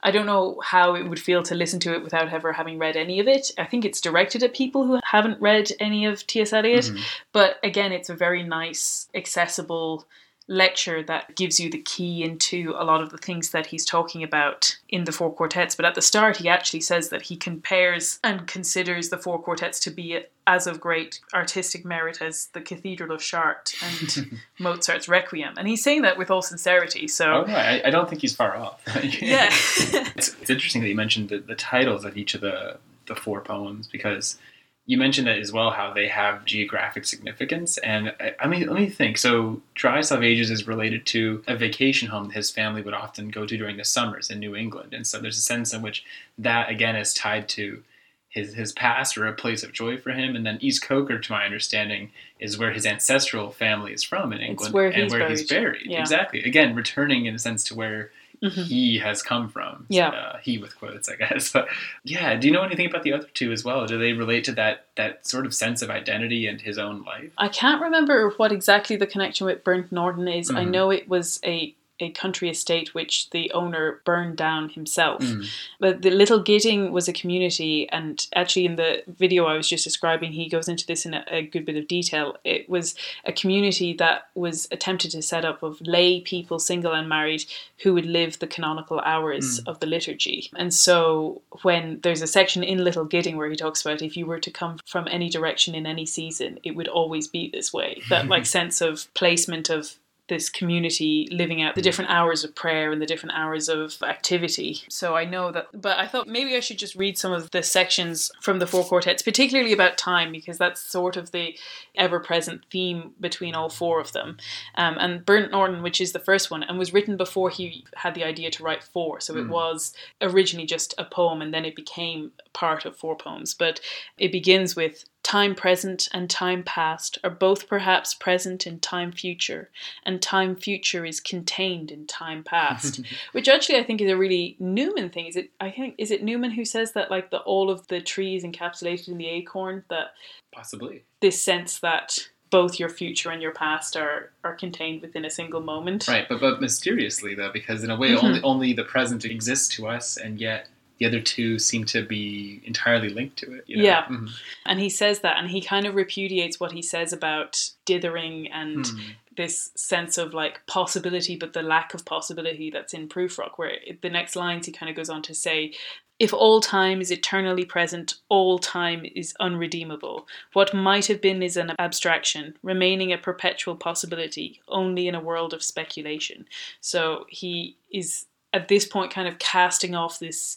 [0.06, 2.94] I don't know how it would feel to listen to it without ever having read
[2.94, 3.50] any of it.
[3.56, 6.52] I think it's directed at people who haven't read any of T.S.
[6.52, 7.00] Eliot, Mhm.
[7.32, 10.06] but again, it's a very nice, accessible
[10.46, 14.22] lecture that gives you the key into a lot of the things that he's talking
[14.22, 15.74] about in the four quartets.
[15.74, 19.80] But at the start, he actually says that he compares and considers the four quartets
[19.80, 25.54] to be as of great artistic merit as the Cathedral of Chartres and Mozart's Requiem.
[25.56, 27.08] And he's saying that with all sincerity.
[27.08, 28.82] So, Oh I, I don't think he's far off.
[29.02, 29.48] yeah.
[29.50, 33.42] it's, it's interesting that you mentioned the, the titles of each of the the four
[33.42, 34.38] poems because
[34.86, 38.76] you mentioned that as well how they have geographic significance and I, I mean let
[38.76, 42.94] me think so Dry Salvages is related to a vacation home that his family would
[42.94, 45.82] often go to during the summers in New England and so there's a sense in
[45.82, 46.04] which
[46.38, 47.82] that again is tied to
[48.28, 51.32] his his past or a place of joy for him and then East Coker to
[51.32, 55.28] my understanding is where his ancestral family is from in England where and he's where
[55.28, 55.78] he's buried.
[55.78, 56.00] buried Yeah.
[56.00, 58.10] exactly again returning in a sense to where
[58.44, 58.64] Mhm.
[58.66, 59.86] he has come from.
[59.88, 60.10] Yeah.
[60.10, 61.50] Uh, he with quotes, I guess.
[61.52, 61.66] But
[62.04, 63.86] yeah, do you know anything about the other two as well?
[63.86, 67.32] Do they relate to that that sort of sense of identity and his own life?
[67.38, 70.50] I can't remember what exactly the connection with Burnt Norton is.
[70.50, 70.70] I Mhm.
[70.70, 75.22] know it was a a country estate which the owner burned down himself.
[75.22, 75.46] Mm.
[75.78, 79.84] But the Little Gidding was a community, and actually, in the video I was just
[79.84, 82.36] describing, he goes into this in a, a good bit of detail.
[82.44, 87.08] It was a community that was attempted to set up of lay people, single and
[87.08, 87.44] married,
[87.82, 89.68] who would live the canonical hours Mm.
[89.68, 90.50] of the liturgy.
[90.56, 94.26] And so, when there's a section in Little Gidding where he talks about if you
[94.26, 98.02] were to come from any direction in any season, it would always be this way.
[98.10, 99.94] That like sense of placement of
[100.28, 104.78] this community living out the different hours of prayer and the different hours of activity.
[104.88, 107.62] So I know that, but I thought maybe I should just read some of the
[107.62, 111.56] sections from the four quartets, particularly about time, because that's sort of the
[111.94, 114.38] ever present theme between all four of them.
[114.76, 118.14] Um, and Burnt Norton, which is the first one, and was written before he had
[118.14, 119.20] the idea to write four.
[119.20, 119.50] So it Mm.
[119.50, 123.52] was originally just a poem and then it became part of four poems.
[123.52, 123.80] But
[124.16, 129.70] it begins with Time present and time past are both perhaps present in time future,
[130.04, 133.00] and time future is contained in time past.
[133.32, 135.24] Which actually I think is a really Newman thing.
[135.26, 138.00] Is it I think is it Newman who says that like the all of the
[138.02, 140.12] trees encapsulated in the acorn, that
[140.52, 141.04] Possibly.
[141.20, 142.18] this sense that
[142.50, 146.06] both your future and your past are are contained within a single moment.
[146.06, 148.22] Right, but but mysteriously though, because in a way Mhm.
[148.22, 150.68] only only the present exists to us, and yet
[150.98, 153.64] the other two seem to be entirely linked to it.
[153.66, 153.82] You know?
[153.84, 154.04] Yeah.
[154.04, 154.30] Mhm.
[154.64, 158.84] And he says that and he kind of repudiates what he says about dithering and
[158.84, 159.00] Mm.
[159.36, 164.00] this sense of like possibility, but the lack of possibility that's in Prufrock, where it,
[164.02, 165.72] the next lines he kind of goes on to say,
[166.20, 170.28] if all time is eternally present, all time is unredeemable.
[170.52, 175.52] What might have been is an abstraction, remaining a perpetual possibility, only in a world
[175.52, 176.46] of speculation.
[176.80, 180.56] So he is at this point kind of casting off this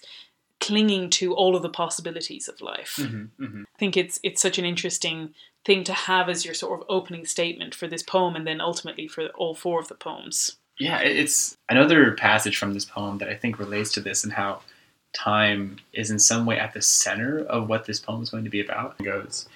[0.67, 2.97] clinging to all of the possibilities of life.
[2.97, 3.63] Mhm, mhm.
[3.63, 5.33] I think it's it's such an interesting
[5.65, 9.07] thing to have as your sort of opening statement for this poem and then ultimately
[9.07, 10.57] for all four of the poems.
[10.79, 14.61] Yeah, it's another passage from this poem that I think relates to this and how
[15.13, 18.49] time is in some way at the center of what this poem is going to
[18.49, 18.95] be about.
[18.99, 19.47] It goes,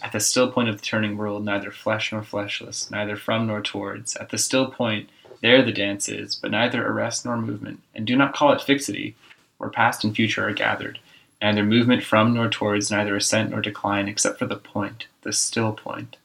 [0.00, 3.60] At the still point of the turning world, neither flesh nor fleshless, neither from nor
[3.60, 4.16] towards.
[4.16, 5.10] At the still point,
[5.42, 7.80] there the dance is, but neither arrest nor movement.
[7.94, 9.14] And do not call it fixity,
[9.62, 10.98] where past and future are gathered.
[11.40, 15.72] Neither movement from nor towards, neither ascent nor decline, except for the point, the still
[15.72, 16.16] point.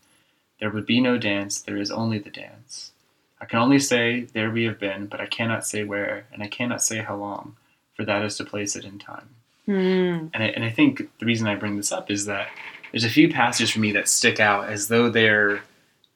[0.59, 2.91] There would be no dance, there is only the dance.
[3.39, 6.47] I can only say, There we have been, but I cannot say where, and I
[6.47, 7.55] cannot say how long,
[7.93, 9.29] for that is to place it in time.
[9.67, 10.29] Hmm.
[10.33, 12.47] And I, and I think the reason I bring this up is that
[12.91, 15.61] there's a few passages for me that stick out as though they're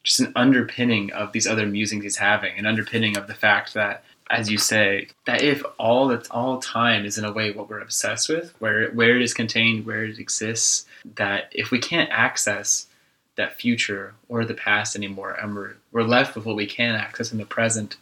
[0.03, 4.03] just an underpinning of these other musings he's having, an underpinning of the fact that,
[4.31, 7.81] as you say, that if all that's all time is in a way what we're
[7.81, 12.87] obsessed with, where where it is contained, where it exists, that if we can't access
[13.35, 17.31] that future or the past anymore, and we're we're left with what we can access
[17.31, 17.97] in the present,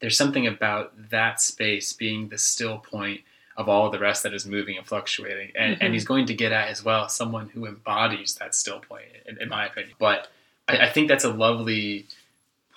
[0.00, 3.20] there's something about that space being the still point
[3.56, 5.50] of all the rest that is moving and fluctuating.
[5.56, 5.78] And, Mhm.
[5.80, 9.40] and he's going to get at as well someone who embodies that still point, in,
[9.42, 9.94] in my opinion.
[9.98, 10.28] But
[10.68, 12.06] I, I think that's a lovely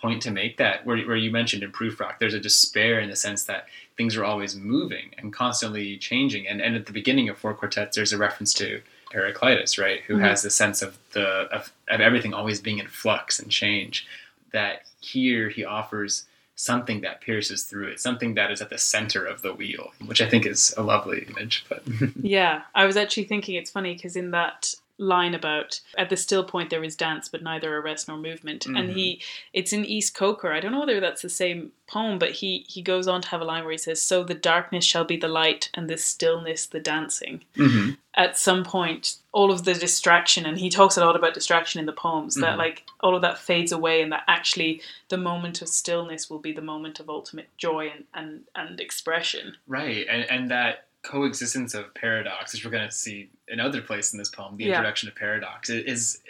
[0.02, 3.16] point to make that where, where you mentioned in Prufrock, there's a despair in the
[3.16, 6.48] sense that things are always moving and constantly changing.
[6.48, 8.82] And, and at the beginning of Four Quartets, there's a reference to
[9.12, 10.22] Heraclitus, right, who Mhm.
[10.22, 14.08] has the sense of the of, of everything always being in flux and change.
[14.54, 16.26] That here he offers
[16.56, 20.22] something that pierces through it, something that is at the center of the wheel, which
[20.22, 21.66] I think is a lovely image.
[21.70, 21.84] But
[22.22, 26.44] Yeah, I was actually thinking it's funny because in that line about at the still
[26.44, 28.94] point there is dance but neither arrest nor movement and Mhm.
[28.94, 29.22] he
[29.52, 32.84] it's in east coker i don't know whether that's the same poem but he he
[32.84, 35.28] goes on to have a line where he says so the darkness shall be the
[35.28, 37.98] light and the stillness the dancing Mhm.
[38.14, 41.88] at some point all of the distraction and he talks a lot about distraction in
[41.88, 42.58] the poems that Mhm.
[42.60, 46.52] like all of that fades away and that actually the moment of stillness will be
[46.52, 51.94] the moment of ultimate joy and and, and expression right, and and that coexistence of
[51.94, 54.72] paradox, which we're going to see in other place in this poem, the Yeah.
[54.72, 56.22] introduction of paradox, it is.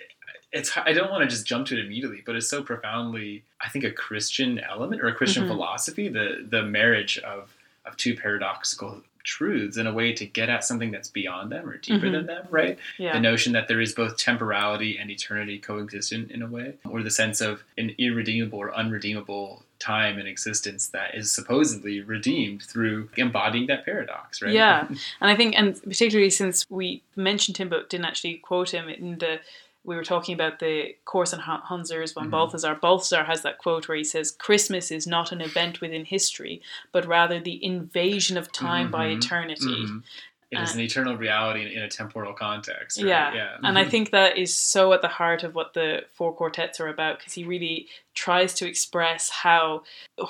[0.54, 0.76] It's.
[0.78, 3.86] I don't want to just jump to it immediately, but it's so profoundly, I think,
[3.86, 5.48] a Christian element or a Christian Mhm.
[5.48, 6.08] philosophy.
[6.10, 7.54] The the marriage of
[7.86, 11.78] of two paradoxical truths in a way to get at something that's beyond them or
[11.78, 12.12] deeper Mhm.
[12.14, 12.78] than them, right?
[12.98, 17.02] yeah the notion that there is both temporality and eternity coexistent in a way, or
[17.04, 23.10] the sense of an irredeemable or unredeemable time and existence that is supposedly redeemed through
[23.18, 24.54] embodying that paradox, right?
[24.54, 24.88] Yeah,
[25.22, 29.18] and I think, and particularly since we mentioned him but didn't actually quote him in
[29.18, 29.40] the,
[29.84, 32.32] we were talking about the course on Hun- Hunzers when Mhm.
[32.32, 32.76] Balthasar.
[32.76, 36.62] Balthasar has that quote where he says, "Christmas is not an event within history,
[36.92, 39.18] but rather the invasion of time by Mhm.
[39.18, 40.04] eternity." Mhm.
[40.52, 42.98] It is Uh, an eternal reality in, a temporal context.
[42.98, 43.08] Right?
[43.08, 43.34] Yeah.
[43.34, 43.58] yeah.
[43.64, 43.90] And I Mhm.
[43.90, 47.34] think that is so at the heart of what the four quartets are about because
[47.34, 49.84] he really tries to express how,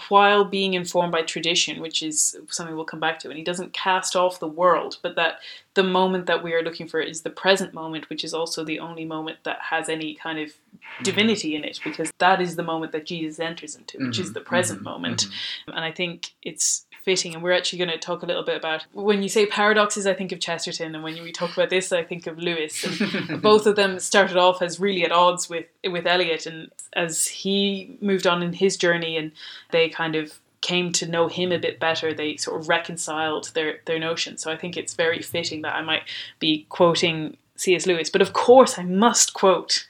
[0.09, 3.73] while being informed by tradition, which is something we'll come back to, and he doesn't
[3.73, 5.39] cast off the world, but that
[5.73, 8.79] the moment that we are looking for is the present moment, which is also the
[8.79, 10.53] only moment that has any kind of
[11.01, 14.33] divinity in it, because that is the moment that Jesus enters into, which is Mhm,
[14.35, 15.25] the present mhm, moment.
[15.67, 15.75] mhm.
[15.75, 17.33] And I think it's fitting.
[17.33, 20.13] And we're actually going to talk a little bit about when you say paradoxes, I
[20.13, 22.83] think of Chesterton, and when we talk about this, I think of Lewis.
[23.29, 27.27] And both of them started off as really at odds with with Eliot, and as
[27.27, 29.31] he moved on in his journey, and
[29.71, 33.79] they kind of came to know him a bit better, they sort of reconciled their
[33.85, 34.41] their notions.
[34.41, 36.03] So I think it's very fitting that I might
[36.39, 37.85] be quoting C.S.
[37.85, 39.87] Lewis, but of course I must quote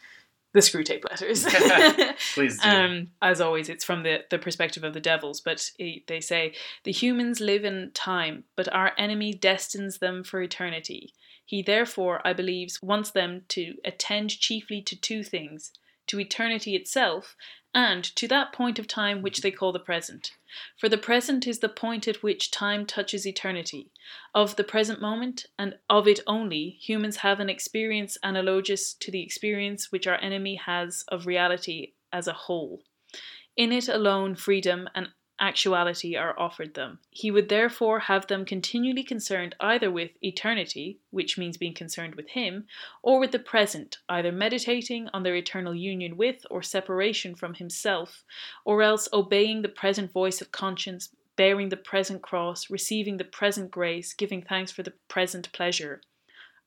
[0.54, 1.46] the Screwtape letters.
[2.34, 2.68] Please do.
[2.68, 6.54] Um, as always, it's from the, the perspective of the devils, but it, they say,
[6.84, 11.14] The humans live in time, but our enemy destines them for eternity.
[11.46, 15.72] He therefore, I believe, wants them to attend chiefly to two things
[16.08, 17.36] to eternity itself,
[17.74, 20.32] and to that point of time which they call the present.
[20.78, 23.92] For the present is the point at which time touches eternity.
[24.36, 29.22] Of the present moment, and of it only, humans have an experience analogous to the
[29.22, 32.82] experience which our enemy has of reality as a whole.
[33.56, 35.10] In it alone, freedom and
[35.42, 37.00] actuality are offered them.
[37.10, 42.30] He would therefore have them continually concerned either with eternity, which means being concerned with
[42.30, 42.68] him,
[43.02, 48.24] or with the present, either meditating on their eternal union with or separation from himself,
[48.64, 53.72] or else obeying the present voice of conscience, bearing the present cross, receiving the present
[53.72, 56.02] grace, giving thanks for the present pleasure.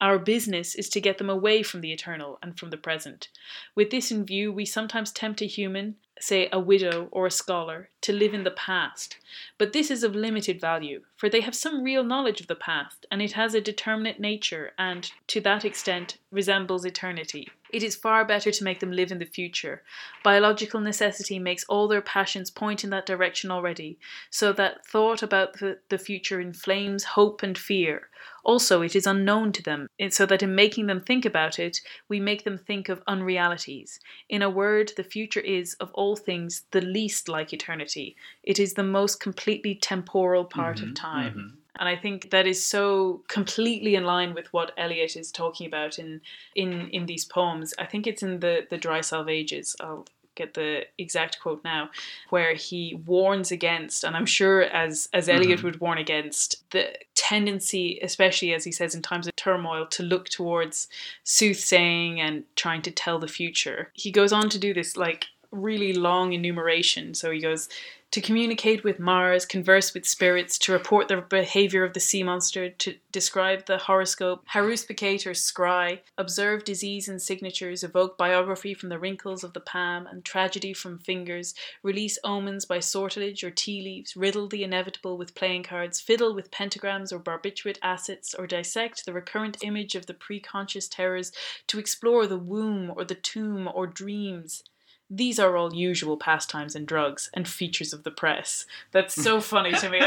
[0.01, 3.29] Our business is to get them away from the eternal and from the present.
[3.75, 7.91] With this in view, we sometimes tempt a human, say a widow or a scholar,
[8.03, 9.19] to live in the past.
[9.57, 13.07] But this is of limited value, for they have some real knowledge of the past,
[13.11, 17.49] and it has a determinate nature and, to that extent, resembles eternity.
[17.75, 19.83] It is far better to make them live in the future.
[20.23, 23.99] Biological necessity makes all their passions point in that direction already,
[24.31, 28.09] so that thought about the, the future inflames hope and fear.
[28.45, 32.21] Also, it is unknown to them, so that in making them think about it, we
[32.21, 33.99] make them think of unrealities.
[34.29, 38.15] In a word, the future is, of all things, the least like eternity.
[38.45, 41.35] It is the most completely temporal part of Mhm, time.
[41.35, 41.64] mhm.
[41.79, 45.99] And I think that is so completely in line with what Eliot is talking about
[45.99, 46.21] in
[46.55, 47.75] in in these poems.
[47.79, 49.75] I think it's in the the Dry Salvages.
[49.81, 50.07] I'll
[50.37, 51.91] get the exact quote now,
[52.31, 55.65] where he warns against, and I'm sure as as Eliot Mhm.
[55.65, 60.29] would warn against the tendency, especially as he says in times of turmoil, to look
[60.29, 60.89] towards
[61.23, 63.91] soothsaying and trying to tell the future.
[63.95, 67.15] He goes on to do this like really long enumeration.
[67.15, 67.69] So he goes
[68.15, 72.71] to communicate with Mars, converse with spirits, to report the behavior of the sea monster,
[72.71, 79.01] to describe the horoscope, haruspicate or scry, observe disease and signatures, evoke biography from the
[79.01, 84.17] wrinkles of the palm and tragedy from fingers, release omens by sortilege or tea leaves,
[84.17, 89.13] riddle the inevitable with playing cards, fiddle with pentagrams or barbituric acids, or dissect the
[89.13, 91.33] recurrent image of the preconscious terrors,
[91.67, 94.63] to explore the womb or the tomb or dreams.
[95.11, 98.65] These are all usual pastimes and drugs and features of the press.
[98.91, 100.01] That's so funny to me.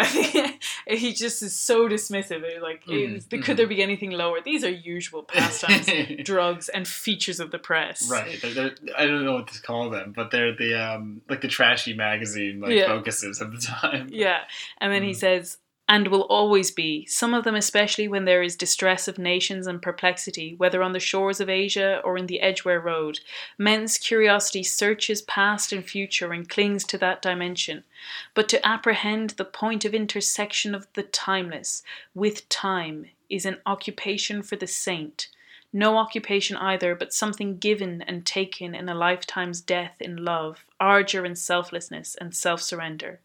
[0.87, 2.43] he just is so dismissive.
[2.61, 4.39] Like, is- could there be anything lower?
[4.43, 5.87] These are usual pastimes,
[6.23, 8.09] drugs, and features of the press.
[8.09, 8.41] Right.
[8.41, 11.47] They're, they're, I don't know what to call them, but they're the um like the
[11.47, 12.87] trashy magazine like Yeah.
[12.87, 14.09] focuses of the time.
[14.11, 14.39] Yeah.
[14.79, 15.15] And then he Mhm.
[15.15, 15.57] says,
[15.89, 19.81] and will always be, some of them especially when there is distress of nations and
[19.81, 23.21] perplexity, whether on the shores of Asia or in the Edgware Road.
[23.57, 27.85] Men's curiosity searches past and future and clings to that dimension.
[28.33, 31.83] But to apprehend the point of intersection of the timeless
[32.13, 35.29] with time is an occupation for the saint.
[35.71, 41.25] No occupation either, but something given and taken in a lifetime's death in love, ardour
[41.25, 43.19] and selflessness and self surrender.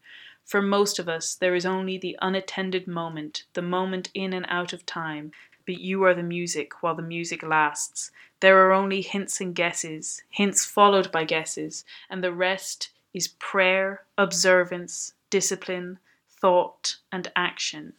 [0.45, 4.73] For most of us, there is only the unattended moment, the moment in and out
[4.73, 5.31] of time.
[5.65, 8.11] But you are the music while the music lasts.
[8.41, 14.03] There are only hints and guesses, hints followed by guesses, and the rest is prayer,
[14.17, 17.93] observance, discipline, thought, and action.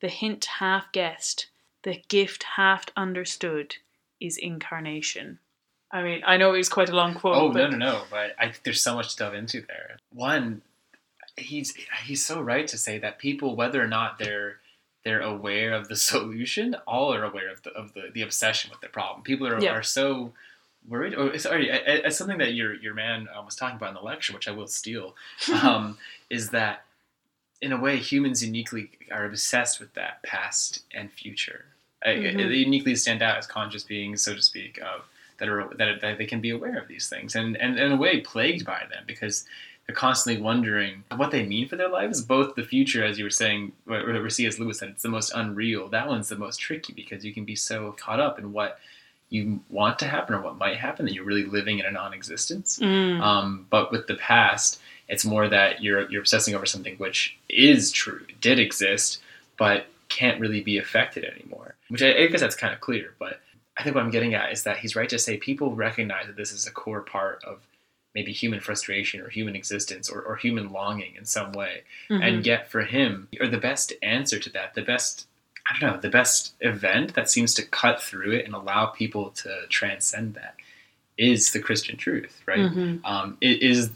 [0.00, 1.46] The hint half guessed,
[1.82, 3.76] the gift half understood,
[4.20, 5.38] is incarnation.
[5.90, 7.36] I mean, I know it was quite a long quote.
[7.36, 8.02] Oh but no no no!
[8.10, 9.96] But I think there's so much to delve into there.
[10.12, 10.60] One,
[11.36, 11.74] he's
[12.04, 14.58] he's so right to say that people, whether or not they're
[15.04, 18.80] they're aware of the solution, all are aware of the of the, the obsession with
[18.80, 19.22] the problem.
[19.22, 19.72] People are Yeah.
[19.74, 20.32] are so
[20.88, 21.14] worried.
[21.14, 24.32] Or sorry, it's something that your your man uh, was talking about in the lecture,
[24.32, 25.14] which I will steal,
[25.62, 25.98] um,
[26.30, 26.84] is that
[27.62, 31.64] in a way humans uniquely are obsessed with that past and future
[32.04, 32.36] Mhm.
[32.36, 35.08] they uniquely stand out as conscious beings, so to speak, of
[35.38, 37.96] that are that, that they can be aware of these things and, and in a
[37.96, 39.44] way plagued by them because
[39.86, 42.20] they're constantly wondering what they mean for their lives.
[42.20, 44.58] Both the future, as you were saying, where C.S.
[44.58, 45.88] Lewis said, it's the most unreal.
[45.88, 48.80] That one's the most tricky because you can be so caught up in what
[49.30, 52.78] you want to happen or what might happen that you're really living in a non-existence.
[52.80, 53.20] Mm.
[53.20, 57.92] Um, but with the past, it's more that you're you're obsessing over something which is
[57.92, 59.20] true, did exist,
[59.56, 61.74] but can't really be affected anymore.
[61.88, 63.14] Which I, I guess that's kind of clear.
[63.18, 63.40] But
[63.78, 66.36] I think what I'm getting at is that he's right to say people recognize that
[66.36, 67.60] this is a core part of
[68.16, 71.74] maybe human frustration or human existence or, or human longing in some way.
[72.10, 72.22] Mhm.
[72.26, 75.26] And yet for him, or the best answer to that, the best
[75.68, 79.30] I don't know, the best event that seems to cut through it and allow people
[79.42, 80.54] to transcend that
[81.18, 82.70] is the Christian truth, right?
[82.70, 83.00] Mhm.
[83.04, 83.90] um, is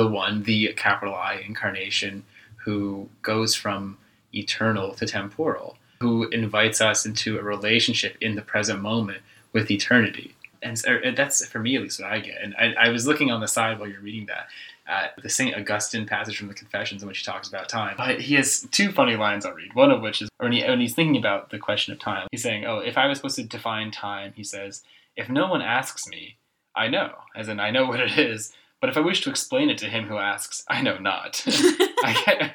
[0.00, 2.24] the one, the capital I incarnation,
[2.64, 3.98] who goes from
[4.34, 10.34] eternal to temporal, who invites us into a relationship in the present moment with eternity.
[10.62, 12.40] And so, that's for me at least what I get.
[12.42, 14.48] And I, I was looking on the side while you're reading that
[14.86, 17.94] at the Saint Augustine passage from the Confessions in which he talks about time.
[17.96, 19.74] But he has two funny lines I'll read.
[19.74, 22.42] One of which is when, he, when he's thinking about the question of time, he's
[22.42, 24.82] saying, "Oh, if I was supposed to define time," he says,
[25.16, 26.36] "if no one asks me,
[26.74, 28.52] I know, as in I know what it is.
[28.80, 31.44] But if I wish to explain it to him who asks, I know not.
[31.46, 32.52] I,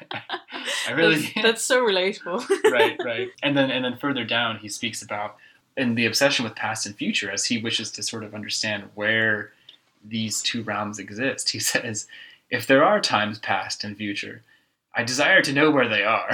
[0.86, 2.46] I really that's, that's so relatable.
[2.70, 3.28] right, right.
[3.42, 5.36] And then and then further down, he speaks about
[5.78, 9.52] in the obsession with past and future as he wishes to sort of understand where
[10.04, 11.50] these two realms exist.
[11.50, 12.06] He says,
[12.50, 14.42] "If there are times past and future."
[14.94, 16.28] I desire to know where they are,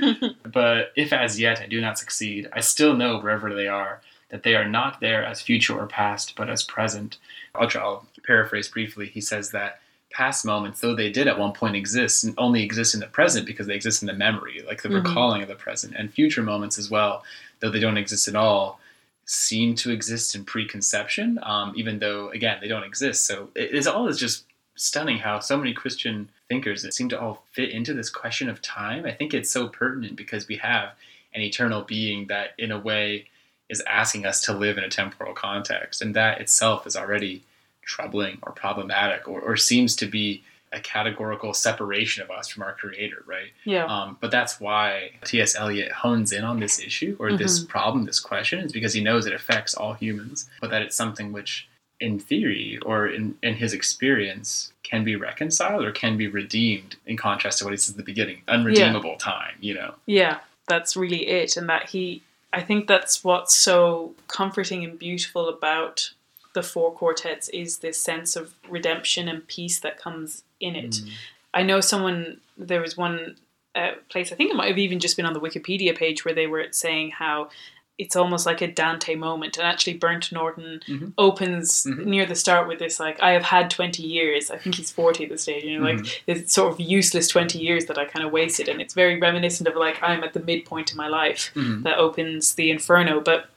[0.52, 4.42] but if as yet I do not succeed, I still know wherever they are that
[4.44, 7.18] they are not there as future or past, but as present.
[7.54, 9.06] I'll, try, I'll paraphrase briefly.
[9.08, 9.80] He says that
[10.10, 13.66] past moments, though they did at one point exist, only exist in the present because
[13.66, 15.04] they exist in the memory, like the Mhm.
[15.04, 17.24] recalling of the present, and future moments as well,
[17.60, 18.80] though they don't exist at all,
[19.24, 23.26] seem to exist in preconception, um, even though again they don't exist.
[23.26, 24.44] So it's all is just
[24.74, 28.62] stunning how so many Christian thinkers that seem to all fit into this question of
[28.62, 29.04] time.
[29.04, 30.90] I think it's so pertinent because we have
[31.34, 33.26] an eternal being that, in a way,
[33.68, 37.44] is asking us to live in a temporal context, and that itself is already
[37.82, 40.42] troubling or problematic, or, or seems to be
[40.72, 43.50] a categorical separation of us from our Creator, right?
[43.64, 43.84] yeah.
[43.86, 45.56] Um, but that's why T.S.
[45.56, 49.26] Eliot hones in on this issue or this problem, this question, is because he knows
[49.26, 51.68] it affects all humans, but that it's something which,
[52.00, 57.16] in theory or in, in his experience, can be reconciled or can be redeemed in
[57.16, 59.94] contrast to what he says at the beginning unredeemable time, you know?
[60.06, 60.38] Yeah,
[60.68, 61.56] that's really it.
[61.56, 66.12] And that he, I think that's what's so comforting and beautiful about
[66.54, 70.90] the four quartets is this sense of redemption and peace that comes in it.
[70.90, 71.10] Mm.
[71.54, 73.36] I know someone, there was one
[73.74, 76.34] uh, place, I think it might have even just been on the Wikipedia page where
[76.34, 77.48] they were saying how
[77.96, 79.56] it's almost like a Dante moment.
[79.56, 81.12] And actually, Burnt Norton Mhm.
[81.18, 82.06] opens Mhm.
[82.06, 84.50] near the start with this, like, I have had 20 years.
[84.50, 85.64] I think he's 40 at the stage.
[85.64, 86.20] You know, like, Mhm.
[86.28, 88.68] it's sort of useless 20 years that I kind of wasted.
[88.68, 91.82] And it's very reminiscent of, like, I'm at the midpoint of my life Mhm.
[91.84, 93.20] that opens the Inferno.
[93.20, 93.48] But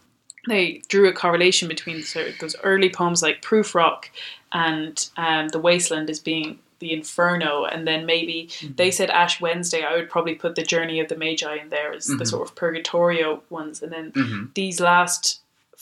[0.47, 4.05] they drew a correlation between sort of those early poems like Prufrock
[4.51, 9.83] and um, The Wasteland as being the Inferno, and then maybe they said Ash Wednesday.
[9.83, 12.27] I would probably put the Journey of the Magi in there as the Mhm.
[12.27, 14.53] sort of Purgatorio ones, and then Mhm.
[14.55, 15.40] these last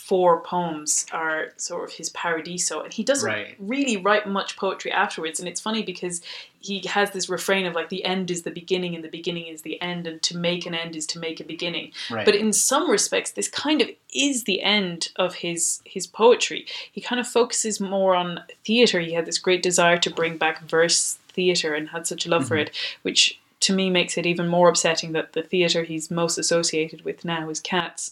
[0.09, 3.55] four poems are sort of his paradiso, and he doesn't Right.
[3.59, 5.39] really write much poetry afterwards.
[5.39, 6.21] And it's funny because
[6.59, 9.61] he has this refrain of like the end is the beginning and the beginning is
[9.61, 11.91] the end, and to make an end is to make a beginning.
[12.09, 12.25] Right.
[12.25, 16.65] But in some respects, this kind of is the end of his his poetry.
[16.91, 18.99] He kind of focuses more on theatre.
[19.01, 22.47] He had this great desire to bring back verse theatre and had such a love
[22.47, 22.61] for Mhm.
[22.63, 22.71] it,
[23.03, 27.23] which to me makes it even more upsetting that the theatre he's most associated with
[27.25, 28.11] now is cats.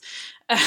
[0.49, 0.59] Wow.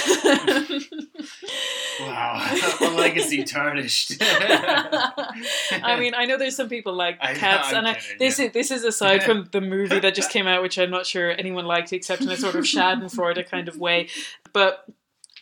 [2.80, 4.16] a legacy tarnished.
[4.20, 8.46] I mean, I know there's some people like cats, and I, kidding, this yeah.
[8.46, 11.30] is this is aside from the movie that just came out, which I'm not sure
[11.30, 14.08] anyone liked, except in a sort of Schadenfreude kind of way.
[14.52, 14.84] But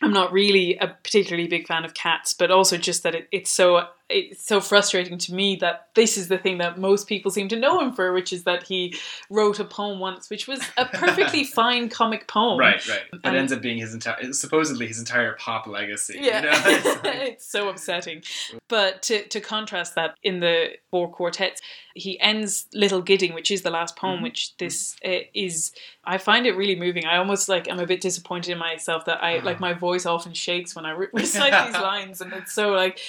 [0.01, 3.51] I'm not really a particularly big fan of cats, but also just that it, it's
[3.51, 7.47] so it's so frustrating to me that this is the thing that most people seem
[7.49, 8.95] to know him for, which is that he
[9.29, 12.57] wrote a poem once, which was a perfectly fine comic poem.
[12.59, 13.01] Right, right.
[13.11, 16.17] But And- ends up being his entire, supposedly his entire pop legacy.
[16.21, 16.51] Yeah, You know?
[16.65, 18.23] It's like- it's so upsetting.
[18.67, 21.61] But to, to contrast that, in the four quartets,
[21.95, 24.23] he ends Little Gidding, which is the last poem, Mhm.
[24.23, 25.71] which this uh, is.
[26.05, 27.05] I find it really moving.
[27.05, 30.33] I almost like I'm a bit disappointed in myself that I like my voice often
[30.33, 32.99] shakes when I re- recite these lines, and it's so like,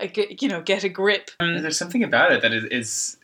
[0.00, 1.30] get, you know, get a grip.
[1.40, 3.16] Um, There's something about it that is, is,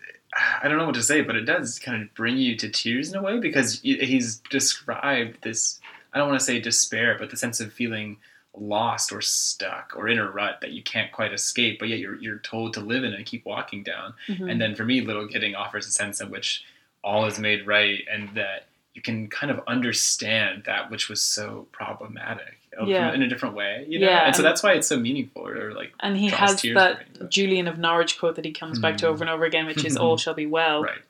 [0.62, 3.11] I don't know what to say, but it does kind of bring you to tears
[3.12, 5.81] in a way because he's described this
[6.12, 8.16] I don't want to say despair, but the sense of feeling
[8.57, 12.16] lost or stuck or in a rut that you can't quite escape, but yet you're
[12.16, 14.14] you're told to live in and keep walking down.
[14.29, 14.51] Mhm.
[14.51, 16.64] And then for me, Little Gidding offers a sense in which
[17.03, 21.66] all is made right, and that you can kind of understand that which was so
[21.72, 23.12] problematic uh, Yeah.
[23.12, 24.07] in a different way, you know.
[24.09, 27.26] Yeah, and so that's why it's so meaningful, or like and he has that me,
[27.28, 29.09] Julian of Norwich quote that he comes back to Mhm.
[29.11, 31.03] over and over again, which is "All shall be well." right.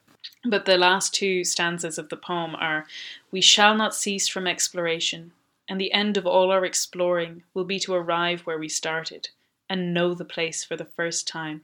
[0.44, 2.86] But the last two stanzas of the poem are
[3.30, 5.32] We shall not cease from exploration,
[5.68, 9.28] and the end of all our exploring will be to arrive where we started
[9.68, 11.62] and know the place for the first time.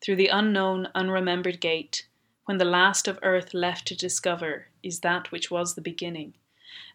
[0.00, 2.06] Through the unknown, unremembered gate,
[2.44, 6.34] when the last of earth left to discover is that which was the beginning.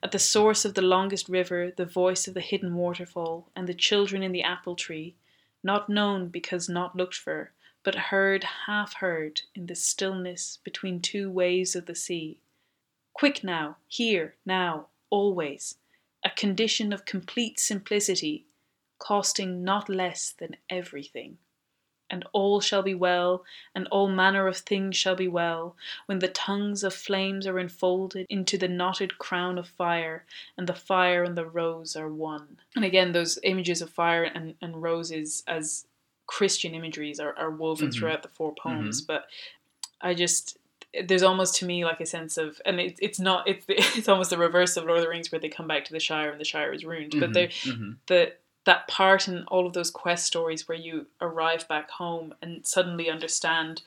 [0.01, 3.73] At the source of the longest river, the voice of the hidden waterfall, and the
[3.73, 5.15] children in the apple tree,
[5.63, 7.51] not known because not looked for,
[7.83, 12.39] but heard, half heard, in the stillness between two waves of the sea.
[13.13, 15.77] Quick now, here, now, always,
[16.23, 18.45] a condition of complete simplicity,
[18.99, 21.37] costing not less than everything.
[22.09, 23.43] And all shall be well,
[23.73, 25.75] and all manner of things shall be well,
[26.05, 30.25] when the tongues of flames are enfolded into the knotted crown of fire,
[30.57, 32.59] and the fire and the rose are one.
[32.75, 35.85] And again, those images of fire and, and roses as
[36.27, 37.93] Christian imageries are, are woven Mhm.
[37.93, 39.01] throughout the four poems.
[39.01, 39.27] But
[40.01, 40.57] I just
[41.05, 43.65] there's almost to me like a sense of, and it, it's not it's
[43.97, 45.99] it's almost the reverse of Lord of the Rings where they come back to the
[45.99, 47.15] Shire and the Shire is ruined.
[47.19, 47.95] But Mhm, there mhm.
[48.07, 48.33] the
[48.65, 53.09] that part in all of those quest stories where you arrive back home and suddenly
[53.09, 53.81] understand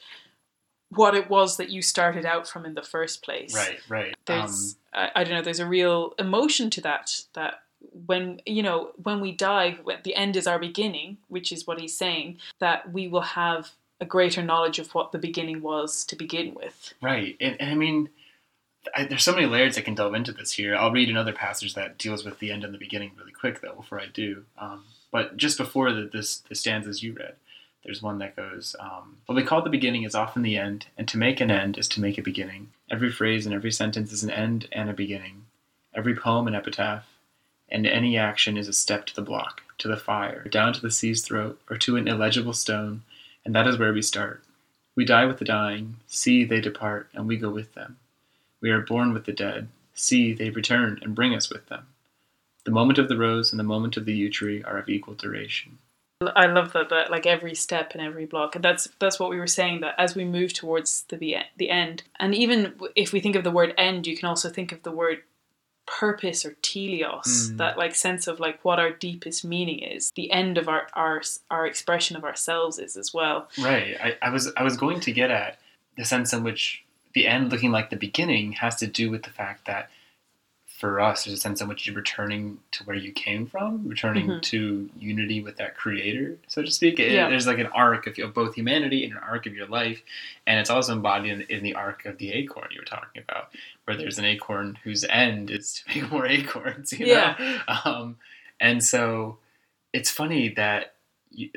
[0.91, 4.16] what it was that you started out from in the first place right, right.
[4.27, 7.62] there's Um, I, I don't know there's a real emotion to that that
[8.07, 11.81] when you know when we die when the end is our beginning which is what
[11.81, 16.16] he's saying that we will have a greater knowledge of what the beginning was to
[16.16, 18.11] begin with Right, and, and I mean,
[18.95, 20.76] I, there's so many layers I can delve into this here.
[20.76, 23.74] I'll read another passage that deals with the end and the beginning really quick, though,
[23.74, 24.45] before I do.
[24.59, 27.34] Um, but just before the, this, the stanzas you read,
[27.84, 31.07] there's one that goes, um, "What we call the beginning is often the end, and
[31.09, 32.70] to make an end is to make a beginning.
[32.91, 35.47] Every phrase and every sentence is an end and a beginning.
[35.95, 37.07] Every poem an epitaph,
[37.68, 40.91] and any action is a step to the block, to the fire, down to the
[40.91, 43.03] sea's throat, or to an illegible stone,
[43.45, 44.43] and that is where we start."
[44.97, 47.99] We die with the dying, see they depart, and we go with them.
[48.67, 51.87] We are born with the dead, see they return and bring us with them.
[52.64, 55.14] The moment of the rose and the moment of the yew tree are of equal
[55.14, 55.79] duration.
[56.35, 59.39] I love that that like every step and every block, and that's that's what we
[59.39, 63.21] were saying that as we move towards the be- the end, and even if we
[63.21, 65.19] think of the word end, you can also think of the word
[65.87, 67.59] purpose or teleos, Mm.
[67.59, 71.23] that like sense of like what our deepest meaning is, the end of our our
[71.53, 73.49] our expression of ourselves is as well.
[73.62, 73.97] Right.
[74.03, 75.61] I, I was I was going to get at
[75.97, 76.83] the sense in which
[77.17, 79.89] the end looking like the beginning has to do with the fact that
[80.67, 84.27] for us there's a sense in which you're returning to where you came from, returning
[84.29, 84.43] Mhm.
[84.43, 87.01] to unity with that creator, so to speak.
[87.01, 87.31] It- Yeah.
[87.31, 90.03] There's like an arc of, both humanity and an arc of your life,
[90.47, 93.49] and it's also embodied in, in the arc of the acorn you were talking about,
[93.85, 96.93] where there's an acorn whose end is to make more acorns.
[96.93, 97.61] You know?
[97.69, 98.19] Um,
[98.61, 99.39] and so
[99.95, 100.95] it's funny that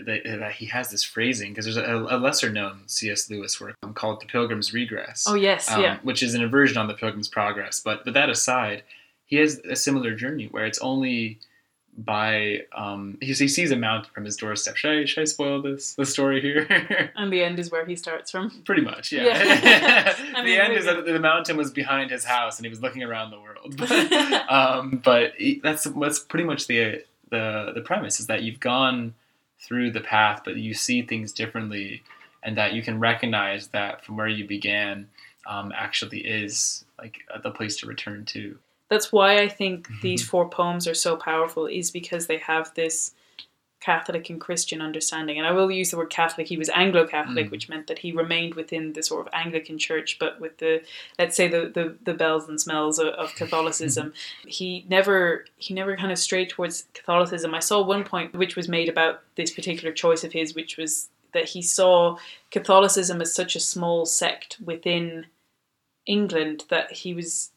[0.06, 3.30] that, that he has this phrasing because there's a, a lesser known C.S.
[3.30, 5.98] Lewis work um, called The Pilgrim's Regress, Oh yes, um, yeah.
[6.04, 7.80] which is an inversion on The Pilgrim's Progress.
[7.80, 8.84] But but that aside,
[9.26, 11.40] he has a similar journey where it's only
[11.98, 14.76] by um, he, he sees a mountain from his doorstep.
[14.78, 17.12] Should I should I spoil this the story here?
[17.16, 18.50] And the end is where he starts from.
[18.64, 19.24] Pretty much, yeah.
[19.26, 20.14] Yeah.
[20.36, 23.04] The mean, end is that the mountain was behind his house, and he was looking
[23.04, 23.76] around the world.
[23.78, 23.92] But,
[24.50, 29.14] um, but he- that's that's pretty much the the the premise is that you've gone
[29.62, 32.02] through the path, but you see things differently,
[32.44, 35.08] and that you can recognize that from where you began
[35.48, 38.58] um, actually is like the place to return to.
[38.90, 40.30] That's why I think these Mm-hmm.
[40.30, 43.14] four poems are so powerful, is because they have this
[43.82, 45.38] Catholic and Christian understanding.
[45.38, 46.48] And I will use the word Catholic.
[46.48, 47.52] He was Anglo Catholic, Mm.
[47.52, 50.84] which meant that he remained within the sort of Anglican Church, but with the
[51.18, 54.14] let's say the the, the bells and smells of, of Catholicism.
[54.48, 57.56] he never he never kind of strayed towards Catholicism.
[57.56, 61.10] I saw one point which was made about this particular choice of his, which was
[61.34, 62.18] that he saw
[62.52, 65.28] Catholicism as such a small sect within
[66.06, 67.52] England that he was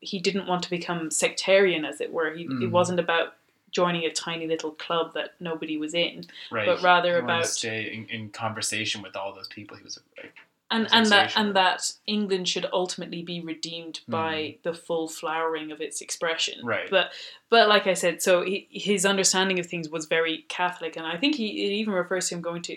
[0.00, 2.32] he didn't want to become sectarian, as it were.
[2.34, 2.70] He, It Mm.
[2.72, 3.34] wasn't about
[3.70, 6.66] joining a tiny little club that nobody was in, Right.
[6.66, 9.76] but rather He about stay in, in conversation with all those people.
[9.76, 10.32] He was like,
[10.70, 14.62] and and that and that England should ultimately be redeemed by Mm.
[14.64, 16.60] the full flowering of its expression.
[16.64, 16.90] Right.
[16.90, 17.12] But
[17.48, 21.16] but like I said, so he, his understanding of things was very Catholic, and I
[21.16, 22.76] think he it even refers to him going to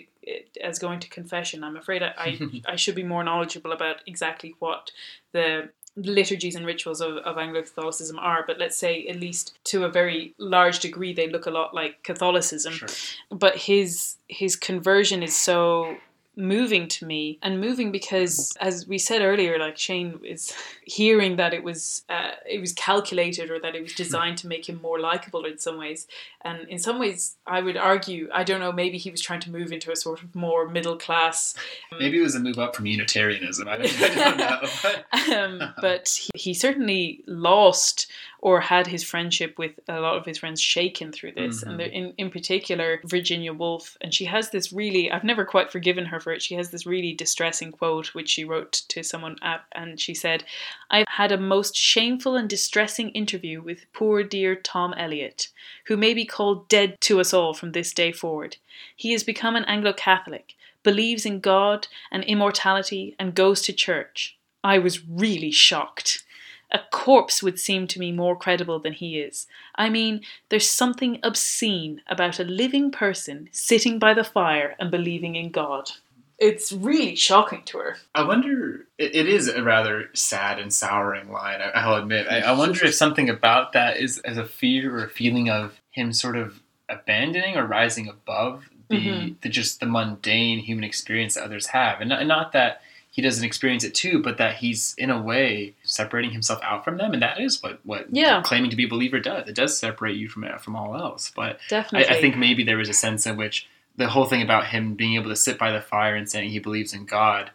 [0.62, 1.62] as going to confession.
[1.62, 2.40] I'm afraid I I,
[2.72, 4.90] I should be more knowledgeable about exactly what
[5.32, 9.84] the liturgies and rituals of, of Anglo Catholicism are, but let's say at least to
[9.84, 12.72] a very large degree they look a lot like Catholicism.
[12.72, 12.88] Sure.
[13.30, 15.96] But his his conversion is so
[16.34, 20.54] moving to me and moving because as we said earlier like shane is
[20.84, 24.68] hearing that it was uh, it was calculated or that it was designed to make
[24.68, 26.06] him more likable in some ways
[26.42, 29.50] and in some ways i would argue i don't know maybe he was trying to
[29.50, 31.54] move into a sort of more middle class
[31.98, 33.68] Maybe it was a move up from Unitarianism.
[33.68, 34.68] I don't, I don't know.
[34.82, 38.10] But um, but he, he certainly lost
[38.42, 41.62] or had his friendship with a lot of his friends shaken through this.
[41.62, 41.78] And Mhm.
[41.78, 43.96] there, in, in particular, Virginia Woolf.
[44.00, 46.42] And she has this really, I've never quite forgiven her for it.
[46.42, 50.42] She has this really distressing quote, which she wrote to someone at, and she said,
[50.90, 55.48] I've had a most shameful and distressing interview with poor dear Tom Eliot,
[55.86, 58.56] who may be called dead to us all from this day forward.
[58.96, 64.36] He has become an Anglo Catholic, believes in God and immortality, and goes to church.
[64.64, 66.24] I was really shocked.
[66.72, 69.46] A corpse would seem to me more credible than he is.
[69.74, 75.36] I mean, there's something obscene about a living person sitting by the fire and believing
[75.36, 75.90] in God.
[76.38, 77.96] It's really shocking to her.
[78.14, 82.26] I wonder, it, it is a rather sad and souring line, I, I'll admit.
[82.28, 85.78] I, I wonder if something about that is as a fear or a feeling of
[85.90, 89.40] him sort of abandoning or rising above the, Mhm.
[89.42, 92.00] the just the mundane human experience that others have.
[92.00, 92.80] And not, and not that
[93.12, 96.96] he doesn't experience it too, but that he's in a way separating himself out from
[96.96, 97.12] them.
[97.12, 98.40] And that is what, what Yeah.
[98.42, 99.46] claiming to be a believer does.
[99.48, 101.30] It does separate you from, from all else.
[101.36, 102.08] But Definitely.
[102.08, 105.14] I think maybe there was a sense in which the whole thing about him being
[105.16, 107.50] able to sit by the fire and saying he believes in God,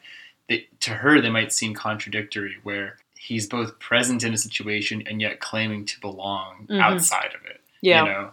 [0.47, 5.19] they, to her, they might seem contradictory, where he's both present in a situation and
[5.19, 6.79] yet claiming to belong Mhm.
[6.79, 7.61] outside of it.
[7.81, 8.03] yeah.
[8.03, 8.31] You know?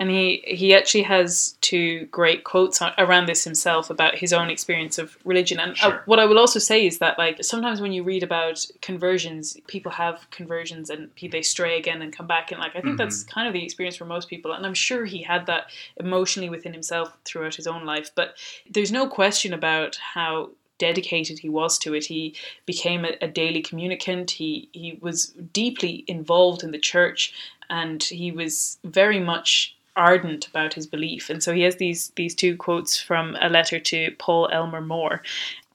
[0.00, 4.48] And he, he actually has two great quotes on, around this himself about his own
[4.48, 5.60] experience of religion.
[5.60, 8.64] And uh, what I will also say is that, like, sometimes when you read about
[8.80, 12.50] conversions, people have conversions and they stray again and come back.
[12.50, 14.52] And, like, I think that's kind of the experience for most people.
[14.52, 15.66] And I'm sure he had that
[15.98, 18.10] emotionally within himself throughout his own life.
[18.14, 18.36] But
[18.70, 22.06] there's no question about how dedicated he was to it.
[22.06, 22.34] He
[22.64, 24.30] became a, a daily communicant.
[24.30, 27.34] He he was deeply involved in the church,
[27.68, 31.28] and he was very much ardent about his belief.
[31.28, 35.22] And so he has these these two quotes from a letter to Paul Elmer More.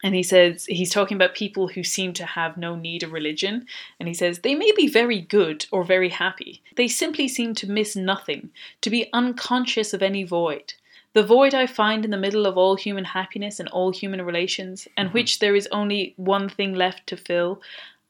[0.03, 3.67] And he says he's talking about people who seem to have no need of religion.
[3.99, 6.61] And he says they may be very good or very happy.
[6.76, 8.49] They simply seem to miss nothing,
[8.82, 10.73] to be unconscious of any void.
[11.13, 14.88] The void I find in the middle of all human happiness and all human relations,
[14.97, 15.17] and mm-hmm.
[15.17, 17.61] which there is only one thing left to fill.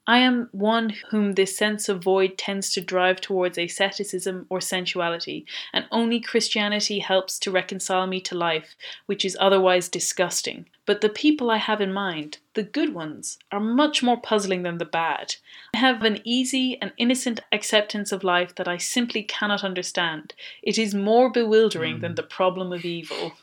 [0.08, 5.46] I am one whom this sense of void tends to drive towards asceticism or sensuality,
[5.74, 8.76] and only Christianity helps to reconcile me to life,
[9.08, 10.68] which is otherwise disgusting.
[10.86, 14.78] But the people I have in mind, the good ones, are much more puzzling than
[14.78, 15.36] the bad.
[15.74, 20.36] I have an easy and innocent acceptance of life that I simply cannot understand.
[20.62, 23.34] It is more bewildering than the problem of evil.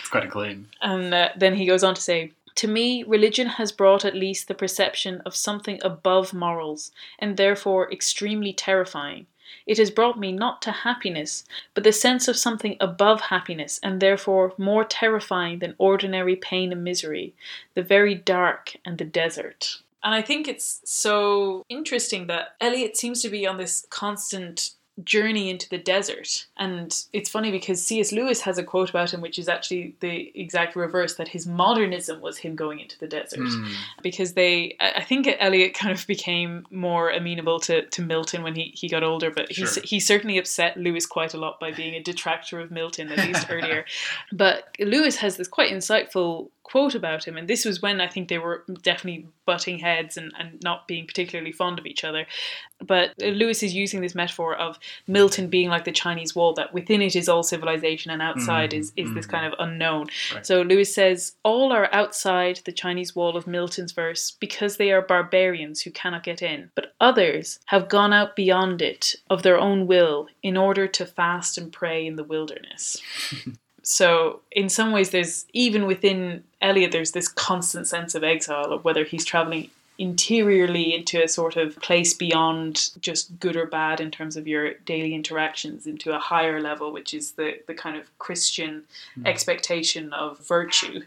[0.00, 0.68] It's quite a claim.
[0.80, 4.48] And uh, then he goes on to say, To me, religion has brought at least
[4.48, 9.28] the perception of something above morals, and therefore extremely terrifying.
[9.64, 14.00] It has brought me not to happiness, but the sense of something above happiness, and
[14.00, 17.32] therefore more terrifying than ordinary pain and misery,
[17.74, 19.80] the very dark and the desert.
[20.02, 24.70] And I think it's so interesting that Eliot seems to be on this constant
[25.04, 26.46] journey into the desert.
[26.56, 28.12] And it's funny because C.S.
[28.12, 32.20] Lewis has a quote about him, which is actually the exact reverse that his modernism
[32.20, 33.40] was him going into the desert.
[33.40, 33.66] Hmm.
[34.02, 38.72] Because they, I think Eliot kind of became more amenable to, to Milton when he,
[38.74, 42.02] he got older, but he, he certainly upset Lewis quite a lot by being a
[42.02, 43.84] detractor of Milton, at least earlier.
[44.32, 48.28] But Lewis has this quite insightful quote about him, and this was when I think
[48.28, 52.26] they were definitely butting heads and, and not being particularly fond of each other.
[52.86, 57.00] But Lewis is using this metaphor of Milton being like the Chinese wall, that within
[57.00, 59.30] it is all civilization and outside Mhm, is, is this mhm.
[59.30, 60.08] kind of unknown.
[60.34, 60.46] Right.
[60.46, 65.00] So Lewis says, All are outside the Chinese wall of Milton's verse because they are
[65.00, 66.70] barbarians who cannot get in.
[66.74, 71.56] But others have gone out beyond it of their own will in order to fast
[71.56, 73.00] and pray in the wilderness.
[73.90, 78.84] So, in some ways, there's even within Eliot, there's this constant sense of exile of
[78.84, 84.10] whether he's traveling interiorly into a sort of place beyond just good or bad in
[84.10, 88.06] terms of your daily interactions into a higher level, which is the, the kind of
[88.18, 88.84] Christian
[89.14, 89.26] hmm.
[89.26, 91.00] expectation of virtue.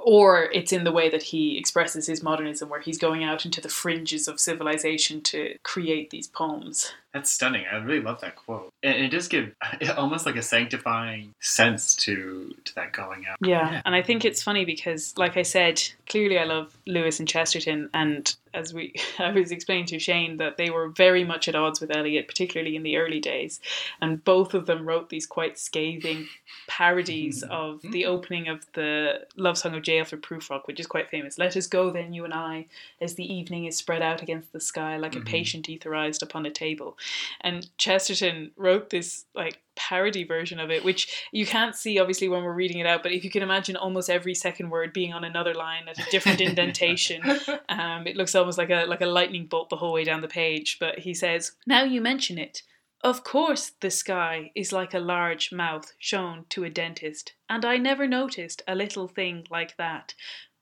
[0.00, 3.60] Or it's in the way that he expresses his modernism, where he's going out into
[3.60, 6.92] the fringes of civilization to create these poems.
[7.12, 7.64] That's stunning.
[7.70, 8.72] I really love that quote.
[8.82, 9.54] And it does give
[9.96, 13.36] almost like a sanctifying sense to to that going out.
[13.40, 13.70] Yeah.
[13.70, 13.82] Yeah.
[13.84, 17.90] and I think it's funny because, like I said, clearly I love Lewis and Chesterton,
[17.92, 21.80] and as we I was explaining to Shane, that they were very much at odds
[21.80, 23.60] with Eliot, particularly in the early days,
[24.00, 26.28] and both of them wrote these quite scathing
[26.66, 27.50] parodies hmm.
[27.50, 27.90] of hmm.
[27.90, 29.98] the opening of the love song of J.
[29.98, 31.38] Alfred Prufrock, which is quite famous.
[31.38, 32.66] Let us go then, you and I,
[33.00, 35.24] as the evening is spread out against the sky like a hmm.
[35.24, 36.96] patient etherized upon a table.
[37.40, 42.42] And Chesterton wrote this like parody version of it, which you can't see obviously when
[42.42, 45.24] we're reading it out, but if you can imagine almost every second word being on
[45.24, 47.22] another line at a different indentation,
[47.68, 50.28] um, it looks almost like a like a lightning bolt the whole way down the
[50.28, 50.78] page.
[50.78, 52.62] But he says, "Now you mention it."
[53.04, 57.76] Of course, the sky is like a large mouth shown to a dentist, and I
[57.76, 60.14] never noticed a little thing like that.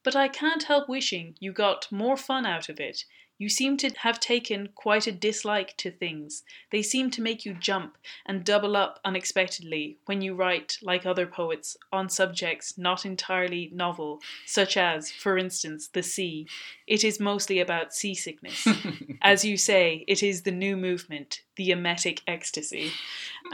[0.02, 3.04] But I can't help wishing you got more fun out of it.
[3.40, 6.42] You seem to have taken quite a dislike to things.
[6.70, 11.26] They seem to make you jump and double up unexpectedly when you write, like other
[11.26, 16.48] poets, on subjects not entirely novel, such as, for instance, the sea.
[16.86, 18.68] It is mostly about seasickness.
[19.22, 22.92] As you say, it is the new movement, the emetic ecstasy.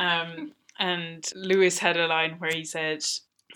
[0.01, 3.05] Um, and Lewis had a line where he said,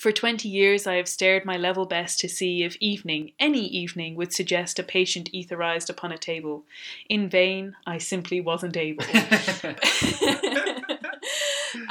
[0.01, 4.14] for 20 years, I have stared my level best to see if evening, any evening,
[4.14, 6.64] would suggest a patient etherized upon a table.
[7.11, 9.05] In vain, I simply wasn't able.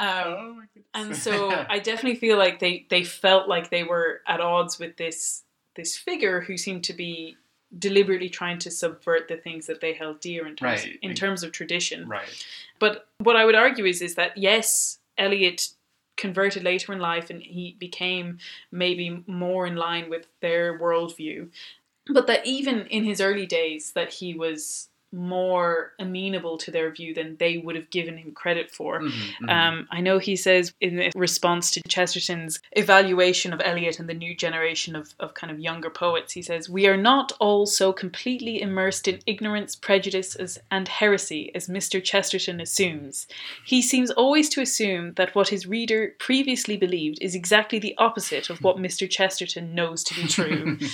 [0.00, 4.78] oh and so I definitely feel like they, they felt like they were at odds
[4.78, 5.44] with this
[5.76, 7.36] this figure who seemed to be
[7.78, 10.98] deliberately trying to subvert the things that they held dear in terms, Right.
[11.00, 12.08] in terms of tradition.
[12.08, 12.44] right.
[12.80, 15.68] But what I would argue is is that yes, Eliot
[16.20, 18.38] converted later in life and he became
[18.70, 21.48] maybe more in line with their worldview.
[22.06, 27.12] But that even in his early days that he was more amenable to their view
[27.12, 29.00] than they would have given him credit for.
[29.00, 29.50] Mhm, mhm.
[29.50, 34.34] Um, I know he says in response to Chesterton's evaluation of Eliot and the new
[34.36, 38.62] generation of, of kind of younger poets, he says, We are not all so completely
[38.62, 42.02] immersed in ignorance, prejudice, as, and heresy as Mr.
[42.02, 43.26] Chesterton assumes.
[43.64, 48.48] He seems always to assume that what his reader previously believed is exactly the opposite
[48.48, 49.10] of what Mr.
[49.10, 50.78] Chesterton knows to be true.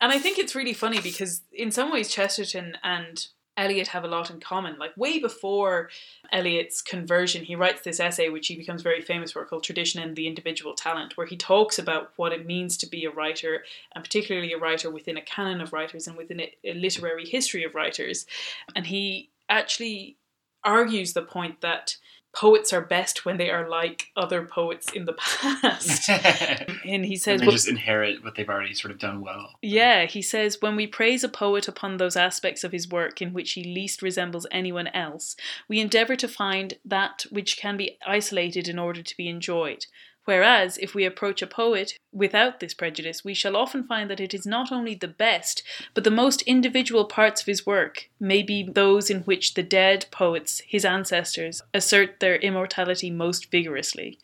[0.00, 3.26] And I think it's really funny because in some ways Chesterton and
[3.56, 4.78] Eliot have a lot in common.
[4.78, 5.90] Like way before
[6.32, 10.14] Eliot's conversion, he writes this essay which he becomes very famous for called Tradition and
[10.14, 14.04] the Individual Talent, where he talks about what it means to be a writer, and
[14.04, 17.74] particularly a writer within a canon of writers and within a, a literary history of
[17.74, 18.26] writers.
[18.74, 20.16] And he actually
[20.64, 21.96] argues the point that
[22.34, 26.08] poets are best when they are like other poets in the past.
[26.84, 29.54] and he says and they "Well- just inherit what they've already sort of done well.
[29.62, 33.32] yeah, he says, when we praise a poet upon those aspects of his work in
[33.32, 35.34] which he least resembles anyone else,
[35.68, 39.86] we endeavour to find that which can be isolated in order to be enjoyed.
[40.26, 44.34] Whereas, if we approach a poet without this prejudice, we shall often find that it
[44.34, 45.62] is not only the best,
[45.94, 50.06] but the most individual parts of his work may be those in which the dead
[50.10, 54.18] poets, his ancestors, assert their immortality most vigorously.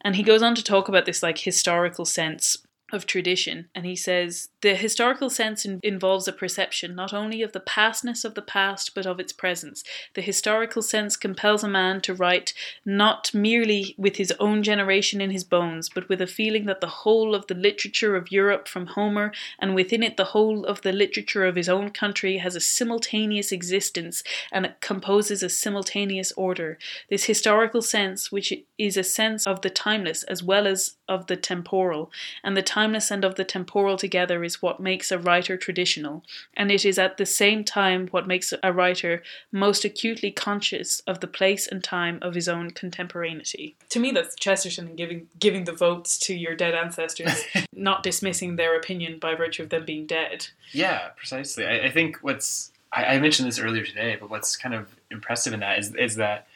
[0.00, 2.58] And he goes on to talk about this like historical sense
[2.92, 7.52] of tradition and he says the historical sense in- involves a perception not only of
[7.52, 9.82] the pastness of the past but of its presence.
[10.14, 15.30] The historical sense compels a man to write not merely with his own generation in
[15.30, 18.86] his bones but with a feeling that the whole of the literature of Europe from
[18.86, 22.60] Homer and within it the whole of the literature of his own country has a
[22.60, 24.22] simultaneous existence
[24.52, 26.78] and it composes a simultaneous order.
[27.10, 31.36] This historical sense which is a sense of the timeless as well as of the
[31.36, 32.12] temporal
[32.44, 36.22] and the timeless and of the temporal together is what makes a writer traditional,
[36.52, 41.20] and it is at the same time what makes a writer most acutely conscious of
[41.20, 43.74] the place and time of his own contemporaneity.
[43.88, 48.76] To me, that's Chesterton giving giving the votes to your dead ancestors, not dismissing their
[48.76, 50.48] opinion by virtue of them being dead.
[50.72, 51.64] Yeah, precisely.
[51.64, 55.54] I, I think what's I, I mentioned this earlier today, but what's kind of impressive
[55.54, 56.46] in that is is that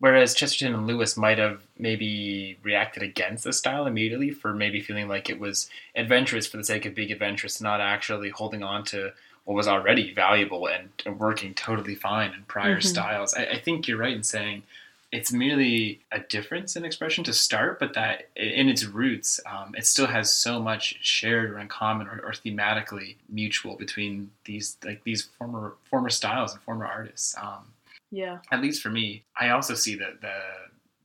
[0.00, 5.06] whereas Chesterton and Lewis might have maybe reacted against the style immediately for maybe feeling
[5.08, 9.12] like it was adventurous for the sake of being adventurous, not actually holding on to
[9.44, 12.84] what was already valuable and, and working totally fine in prior Mhm.
[12.84, 13.34] styles.
[13.34, 14.62] I, I think you're right in saying
[15.12, 19.84] it's merely a difference in expression to start, but that in its roots, um, it
[19.84, 25.02] still has so much shared or in common or, or thematically mutual between these like
[25.02, 27.34] these former former styles and former artists.
[27.36, 27.72] Um,
[28.10, 28.38] Yeah.
[28.50, 30.34] at least for me, I also see that the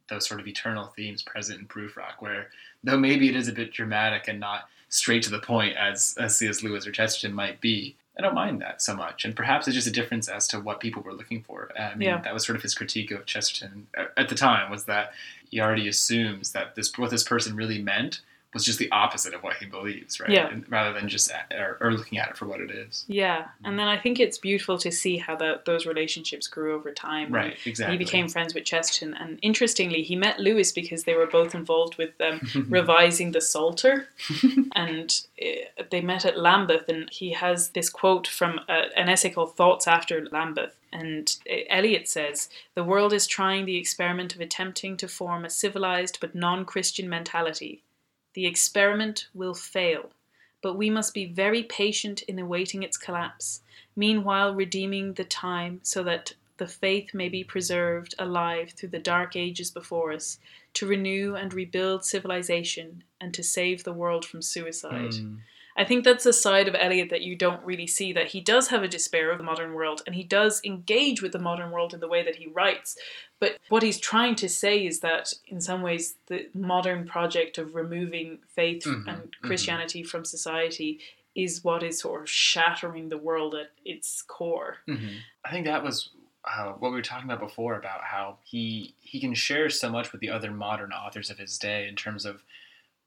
[0.07, 2.49] those sort of eternal themes present in Prufrock, where
[2.83, 6.35] though maybe it is a bit dramatic and not straight to the point as, as
[6.37, 6.61] C.S.
[6.61, 9.25] Lewis or Chesterton might be, I don't mind that so much.
[9.25, 11.71] And perhaps it's just a difference as to what people were looking for.
[11.77, 12.21] I mean, Yeah.
[12.21, 15.11] that was sort of his critique of Chesterton at- at the time was that
[15.49, 18.21] he already assumes that this what this person really meant
[18.55, 20.31] was just the opposite of what he believes, right?
[20.31, 20.47] Yeah.
[20.47, 23.05] And rather than just at, or, or looking at it for what it is.
[23.07, 26.91] Yeah, and then I think it's beautiful to see how that those relationships grew over
[26.91, 27.31] time.
[27.31, 27.97] Right, exactly.
[27.97, 31.97] He became friends with Chesterton, and interestingly, he met Lewis because they were both involved
[31.97, 34.07] with um, revising the Psalter,
[34.75, 36.89] and uh, they met at Lambeth.
[36.89, 41.35] And he has this quote from uh, an essay called "Thoughts After Lambeth." And
[41.69, 46.33] Eliot says, The world is trying the experiment of attempting to form a civilized but
[46.33, 47.83] non Christian mentality.
[48.35, 50.11] The experiment will fail,
[50.61, 53.61] but we must be very patient in awaiting its collapse,
[53.95, 59.37] meanwhile redeeming the time so that the faith may be preserved alive through the dark
[59.37, 60.37] ages before us,
[60.73, 65.13] to renew and rebuild civilization, and to save the world from suicide.
[65.13, 65.37] Mm.
[65.77, 68.69] I think that's a side of Eliot that you don't really see that he does
[68.69, 71.93] have a despair of the modern world and he does engage with the modern world
[71.93, 72.97] in the way that he writes.
[73.39, 77.75] But what he's trying to say is that in some ways the modern project of
[77.75, 79.41] removing faith Mhm, and mhm.
[79.41, 80.99] Christianity from society
[81.35, 84.77] is what is sort of shattering the world at its core.
[84.87, 85.17] Mhm.
[85.43, 86.09] I think that was
[86.45, 90.11] uh, what we were talking about before about how he he can share so much
[90.11, 92.43] with the other modern authors of his day in terms of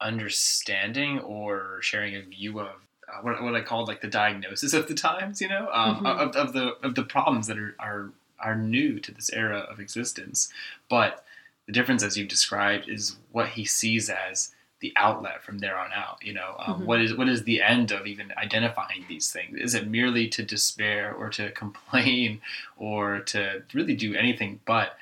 [0.01, 2.67] understanding or sharing a view of
[3.07, 6.05] uh, what, what I called like the diagnosis of the times, you know, um, Mhm.
[6.19, 9.79] of, of the of the problems that are, are are new to this era of
[9.79, 10.49] existence.
[10.89, 11.25] But
[11.65, 15.91] the difference, as you've described, is what he sees as the outlet from there on
[15.91, 16.19] out.
[16.23, 16.85] You know, um, Mhm.
[16.85, 19.57] what is what is the end of even identifying these things?
[19.59, 22.41] Is it merely to despair or to complain
[22.77, 24.97] or to really do anything but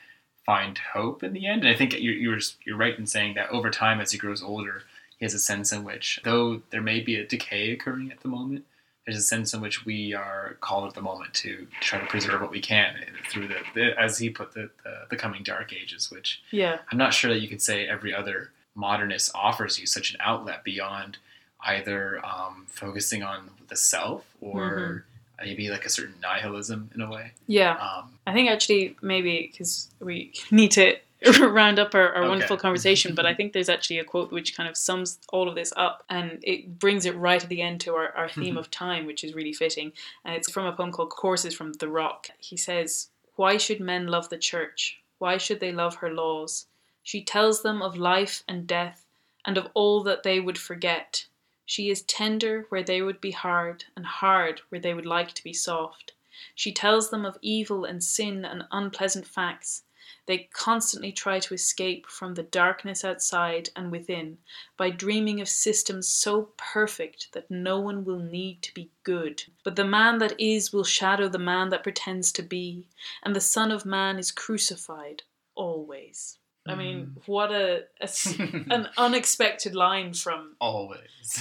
[0.48, 1.64] find hope in the end?
[1.64, 4.41] And I think you're you're, you're right in saying that over time, as he grows
[4.41, 4.82] older,
[5.19, 8.28] he has a sense in which, though there may be a decay occurring at the
[8.30, 8.65] moment,
[9.06, 12.41] there's a sense in which we are called at the moment to try to preserve
[12.41, 12.95] what we can
[13.30, 16.80] through the, the as he put the, the the coming dark ages, which Yeah.
[16.91, 20.64] I'm not sure that you could say every other modernist offers you such an outlet
[20.64, 21.18] beyond
[21.61, 25.03] either um, focusing on the self or
[25.43, 27.31] maybe like a certain nihilism in a way.
[27.47, 27.73] Yeah.
[27.73, 30.97] Um, I think actually maybe because we need to
[31.39, 32.30] round up our, our Okay.
[32.30, 35.55] wonderful conversation, but I think there's actually a quote which kind of sums all of
[35.55, 38.69] this up and it brings it right at the end to our, our theme of
[38.69, 39.93] time, which is really fitting.
[40.23, 42.27] And it's from a poem called Choruses from the Rock.
[42.38, 44.99] He says, Why should men love the church?
[45.18, 46.68] Why should they love her laws?
[47.01, 49.03] She tells them of life and death
[49.43, 51.26] and of all that they would forget.
[51.69, 55.44] She is tender where they would be hard, and hard where they would like to
[55.44, 56.14] be soft.
[56.56, 59.84] She tells them of evil and sin and unpleasant facts.
[60.27, 64.38] They constantly try to escape from the darkness outside and within
[64.77, 69.44] by dreaming of systems so perfect that no one will need to be good.
[69.65, 72.88] But the man that is will shadow the man that pretends to be,
[73.23, 75.23] and the Son of Man is crucified
[75.53, 76.39] always.
[76.69, 78.10] I mean, what a, a
[78.69, 80.99] an unexpected line from always.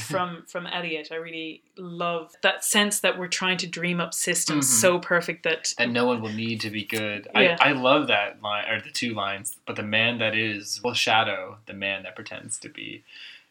[0.09, 1.09] from from Eliot.
[1.11, 4.81] I really love that sense that we're trying to dream up systems Mhm.
[4.81, 7.28] so perfect that that no one will need to be good.
[7.35, 7.57] Yeah.
[7.61, 10.94] I, I love that line, or the two lines, but the man that is will
[10.94, 13.03] shadow the man that pretends to be.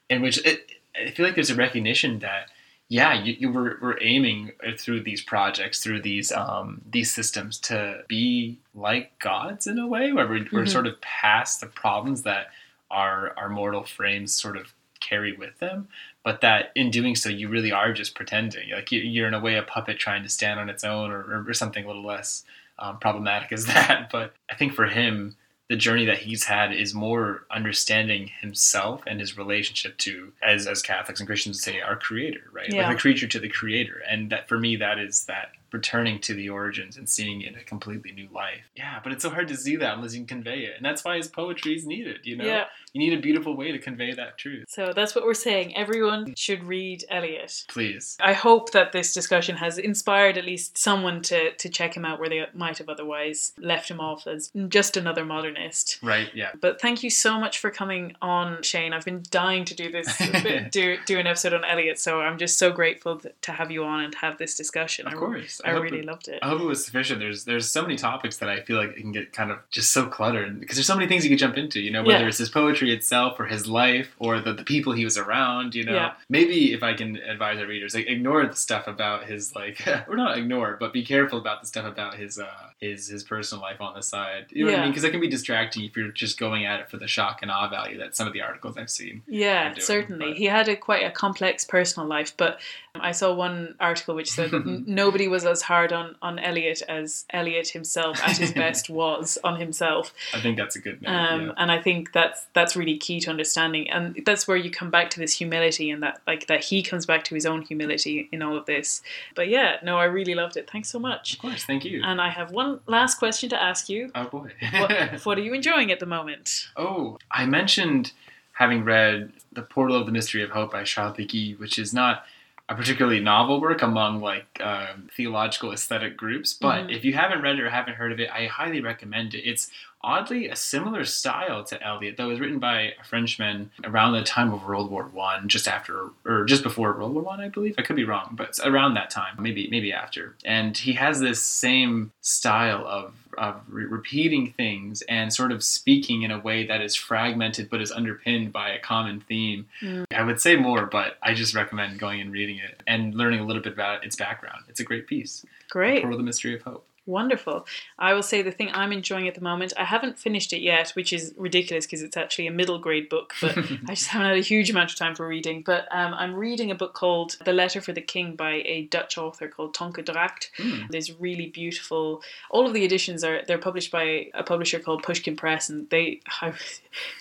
[0.09, 2.49] In which it, I feel like there's a recognition that,
[2.87, 8.03] yeah, you, you were, were aiming through these projects, through these um, these systems to
[8.07, 10.69] be like gods in a way, where we're, we're Mhm.
[10.69, 12.47] sort of past the problems that
[12.91, 15.87] our, our mortal frames sort of carry with them.
[16.23, 18.69] But that in doing so you really are just pretending.
[18.71, 21.43] Like you- you're in a way a puppet trying to stand on its own or,
[21.47, 22.43] or something a little less
[22.79, 24.09] um, problematic as that.
[24.11, 25.35] But i think for him
[25.67, 30.81] the journey that he's had is more understanding himself and his relationship to as as
[30.81, 32.71] catholics and christians say our creator right?
[32.71, 32.87] Yeah.
[32.87, 34.01] like the creature to the creator.
[34.09, 37.59] And that for me that is that returning to the origins and seeing it in
[37.59, 38.69] a completely new life.
[38.75, 40.75] Yeah but it's so hard to see that unless you can convey it.
[40.77, 42.45] And that's why his poetry is needed you know?
[42.45, 42.65] Yeah.
[42.95, 45.75] You need a beautiful way to convey that truth So that's what we're saying.
[45.75, 47.65] Everyone should read Eliot.
[47.67, 52.05] please I hope that this discussion has inspired at least someone to, to check him
[52.05, 55.99] out where they might have otherwise left him off as just another modernist.
[56.01, 58.93] right yeah But thank you so much for coming on, Shane.
[58.93, 60.07] I've been dying to do this,
[60.71, 63.99] do, do an episode on Eliot, so I'm just so grateful to have you on
[64.05, 65.05] and have this discussion.
[65.07, 65.61] Of I, course.
[65.65, 66.39] I hope really it, loved it.
[66.41, 67.19] I hope it was sufficient.
[67.19, 69.91] There's there's so many topics that I feel like it can get kind of just
[69.91, 71.79] so cluttered because there's so many things you could jump into.
[71.81, 72.27] You know, whether Yeah.
[72.27, 75.75] it's his poetry itself or his life or the, the people he was around.
[75.75, 76.13] You know, Yeah.
[76.29, 80.15] maybe if I can advise our readers, like ignore the stuff about his like or
[80.15, 82.47] not ignore, but be careful about the stuff about his uh
[82.79, 84.47] his his personal life on the side.
[84.49, 84.91] You know what I mean?
[84.91, 87.49] Because that can be distracting if you're just going at it for the shock and
[87.51, 89.23] awe value that some of the articles I've seen.
[89.27, 90.27] Yeah, doing, certainly.
[90.31, 92.59] but- He had a quite a complex personal life, but
[92.93, 94.51] I saw one article which said
[94.87, 99.59] nobody was as hard on on Eliot as Eliot himself at his best was on
[99.59, 100.13] himself.
[100.33, 101.09] I think that's a good note.
[101.11, 101.51] Um, yeah.
[101.57, 105.09] And I think that's that's really key to understanding, and that's where you come back
[105.09, 108.41] to this humility, and that like that he comes back to his own humility in
[108.41, 109.01] all of this.
[109.35, 110.69] But yeah, no, I really loved it.
[110.71, 111.33] Thanks so much.
[111.33, 112.01] Of course, thank you.
[112.01, 114.09] And I have one last question to ask you.
[114.15, 114.51] oh boy.
[114.71, 114.91] What,
[115.25, 116.69] what are you enjoying at the moment?
[116.77, 118.13] Oh, I mentioned
[118.53, 122.23] having read The Portal of the Mystery of Hope by Charles Péguy, which is not
[122.67, 126.53] a particularly novel work among like um, theological aesthetic groups.
[126.53, 126.95] But Mhm.
[126.95, 129.47] if you haven't read it or haven't heard of it, I highly recommend it.
[129.47, 129.71] It's
[130.01, 134.23] oddly a similar style to Eliot, though it was written by a Frenchman around the
[134.23, 137.75] time of World War One, just after or just before World War One, I, believe.
[137.77, 140.35] I could be wrong, but it's around that time, maybe maybe after.
[140.43, 146.23] And he has this same style of of re- repeating things and sort of speaking
[146.23, 149.67] in a way that is fragmented but is underpinned by a common theme.
[149.81, 150.05] Mm.
[150.13, 153.45] I would say more, but I just recommend going and reading it and learning a
[153.45, 154.63] little bit about its background.
[154.69, 155.45] It's a great piece.
[155.69, 156.03] Great.
[156.03, 156.85] Of the Mystery of Hope.
[157.07, 157.67] Wonderful.
[157.99, 160.89] I will say the thing I'm enjoying at the moment, I haven't finished it yet,
[160.91, 163.55] which is ridiculous because it's actually a middle grade book, but
[163.87, 165.61] I just haven't had a huge amount of time for reading.
[165.61, 169.19] But um, I'm reading a book called The Letter for the King by a Dutch
[169.19, 170.49] author called Tonke Dragt.
[170.57, 170.81] Hmm.
[170.89, 172.23] There's really beautiful.
[172.49, 176.21] All of the editions are they're published by a publisher called Pushkin Press, and they
[176.41, 176.53] I,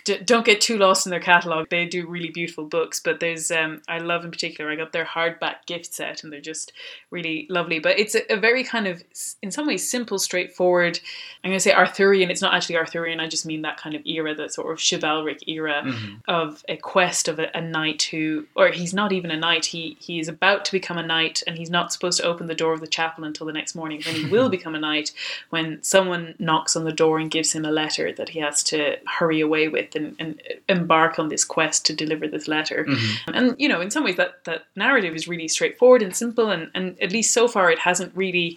[0.25, 1.69] don't get too lost in their catalog.
[1.69, 4.71] They do really beautiful books, but there's um, I love in particular.
[4.71, 6.73] I got their hardback gift set, and they're just
[7.11, 7.81] really lovely.
[7.81, 9.03] But it's a, a very kind of
[9.43, 11.01] in some ways simple, straightforward.
[11.43, 12.31] I'm going to say Arthurian.
[12.31, 13.21] It's not actually Arthurian.
[13.21, 16.21] I just mean that kind of era, that sort of chivalric era Mhm.
[16.27, 19.67] of a quest of a, a knight who, or he's not even a knight.
[19.67, 22.55] He he is about to become a knight, and he's not supposed to open the
[22.55, 24.01] door of the chapel until the next morning.
[24.07, 25.13] When he will become a knight,
[25.51, 28.97] when someone knocks on the door and gives him a letter that he has to
[29.07, 32.85] hurry away with and, and embark on this quest to deliver this letter.
[32.89, 33.35] Mhm.
[33.35, 36.71] And you know, in some ways, that that narrative is really straightforward and simple, and
[36.75, 38.57] and at least so far, it hasn't really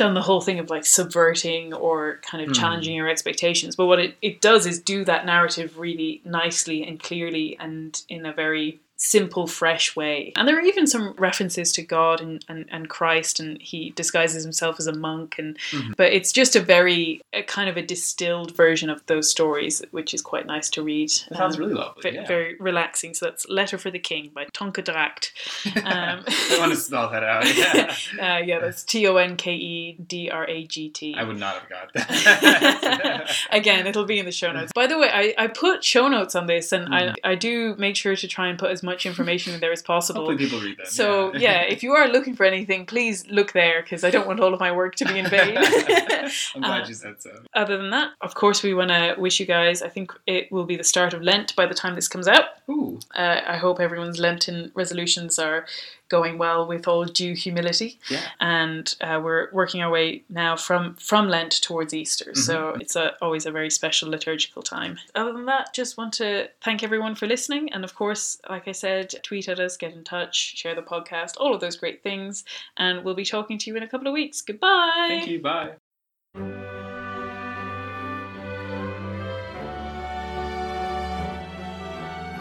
[0.00, 2.58] done the whole thing of like subverting or kind of Mm.
[2.60, 3.76] challenging your expectations.
[3.76, 8.24] But what it, it does is do that narrative really nicely and clearly and in
[8.24, 10.30] a very simple, fresh way.
[10.36, 14.42] And there are even some references to God and, and, and Christ, and he disguises
[14.44, 15.36] himself as a monk.
[15.38, 15.96] And Mhm.
[15.96, 20.12] but it's just a very a kind of a distilled version of those stories, which
[20.12, 21.08] is quite nice to read.
[21.30, 22.10] That sounds Um, really lovely.
[22.10, 22.26] ve- yeah.
[22.26, 23.14] Very relaxing.
[23.14, 25.32] So that's Letter for the King by Tonke Dragt.
[25.76, 27.46] Um, I want to spell that out.
[27.56, 27.94] Yeah.
[28.20, 31.14] Uh, yeah, that's T O N K E D R A G T.
[31.16, 33.30] I would not have got that.
[33.50, 34.72] Again, it'll be in the show notes.
[34.74, 37.14] By the way, I, I put show notes on this, and Mhm.
[37.24, 39.82] I, I do make sure to try and put as much information in there as
[39.82, 40.22] possible.
[40.26, 40.88] Hopefully people read that.
[40.88, 44.40] So yeah, if you are looking for anything, please look there because I don't want
[44.40, 45.56] all of my work to be in vain.
[45.58, 47.30] I'm glad Uh, you said so.
[47.54, 49.82] Other than that, of course, we want to wish you guys.
[49.82, 52.44] I think it will be the start of Lent by the time this comes out.
[52.68, 52.98] Ooh.
[53.14, 55.66] Uh, I hope everyone's Lenten resolutions are
[56.10, 57.98] going well with all due humility.
[58.10, 58.20] Yeah.
[58.40, 63.12] And uh, we're working our way now from from Lent towards Easter, so it's a,
[63.22, 64.98] always a very special liturgical time.
[65.14, 68.72] Other than that, just want to thank everyone for listening, and of course, like I
[68.72, 72.44] said, tweet at us, get in touch, share the podcast, all of those great things,
[72.76, 74.42] and we'll be talking to you in a couple of weeks.
[74.42, 75.06] Goodbye.
[75.08, 75.40] Thank you.
[75.40, 75.70] Bye.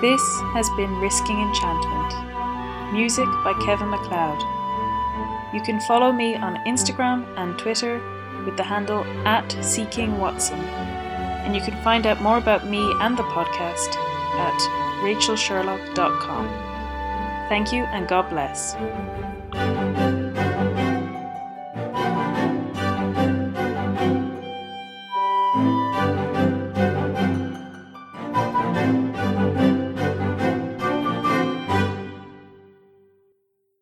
[0.02, 0.22] This
[0.54, 2.14] has been Risking Enchantment.
[2.91, 4.40] Music by Kevin MacLeod.
[5.53, 8.02] You can follow me on Instagram and Twitter
[8.45, 10.60] with the handle at Seeking Watson.
[10.60, 14.60] And you can find out more about me and the podcast at
[15.03, 16.48] rachelsherlock.com.
[17.49, 18.76] Thank you and God bless.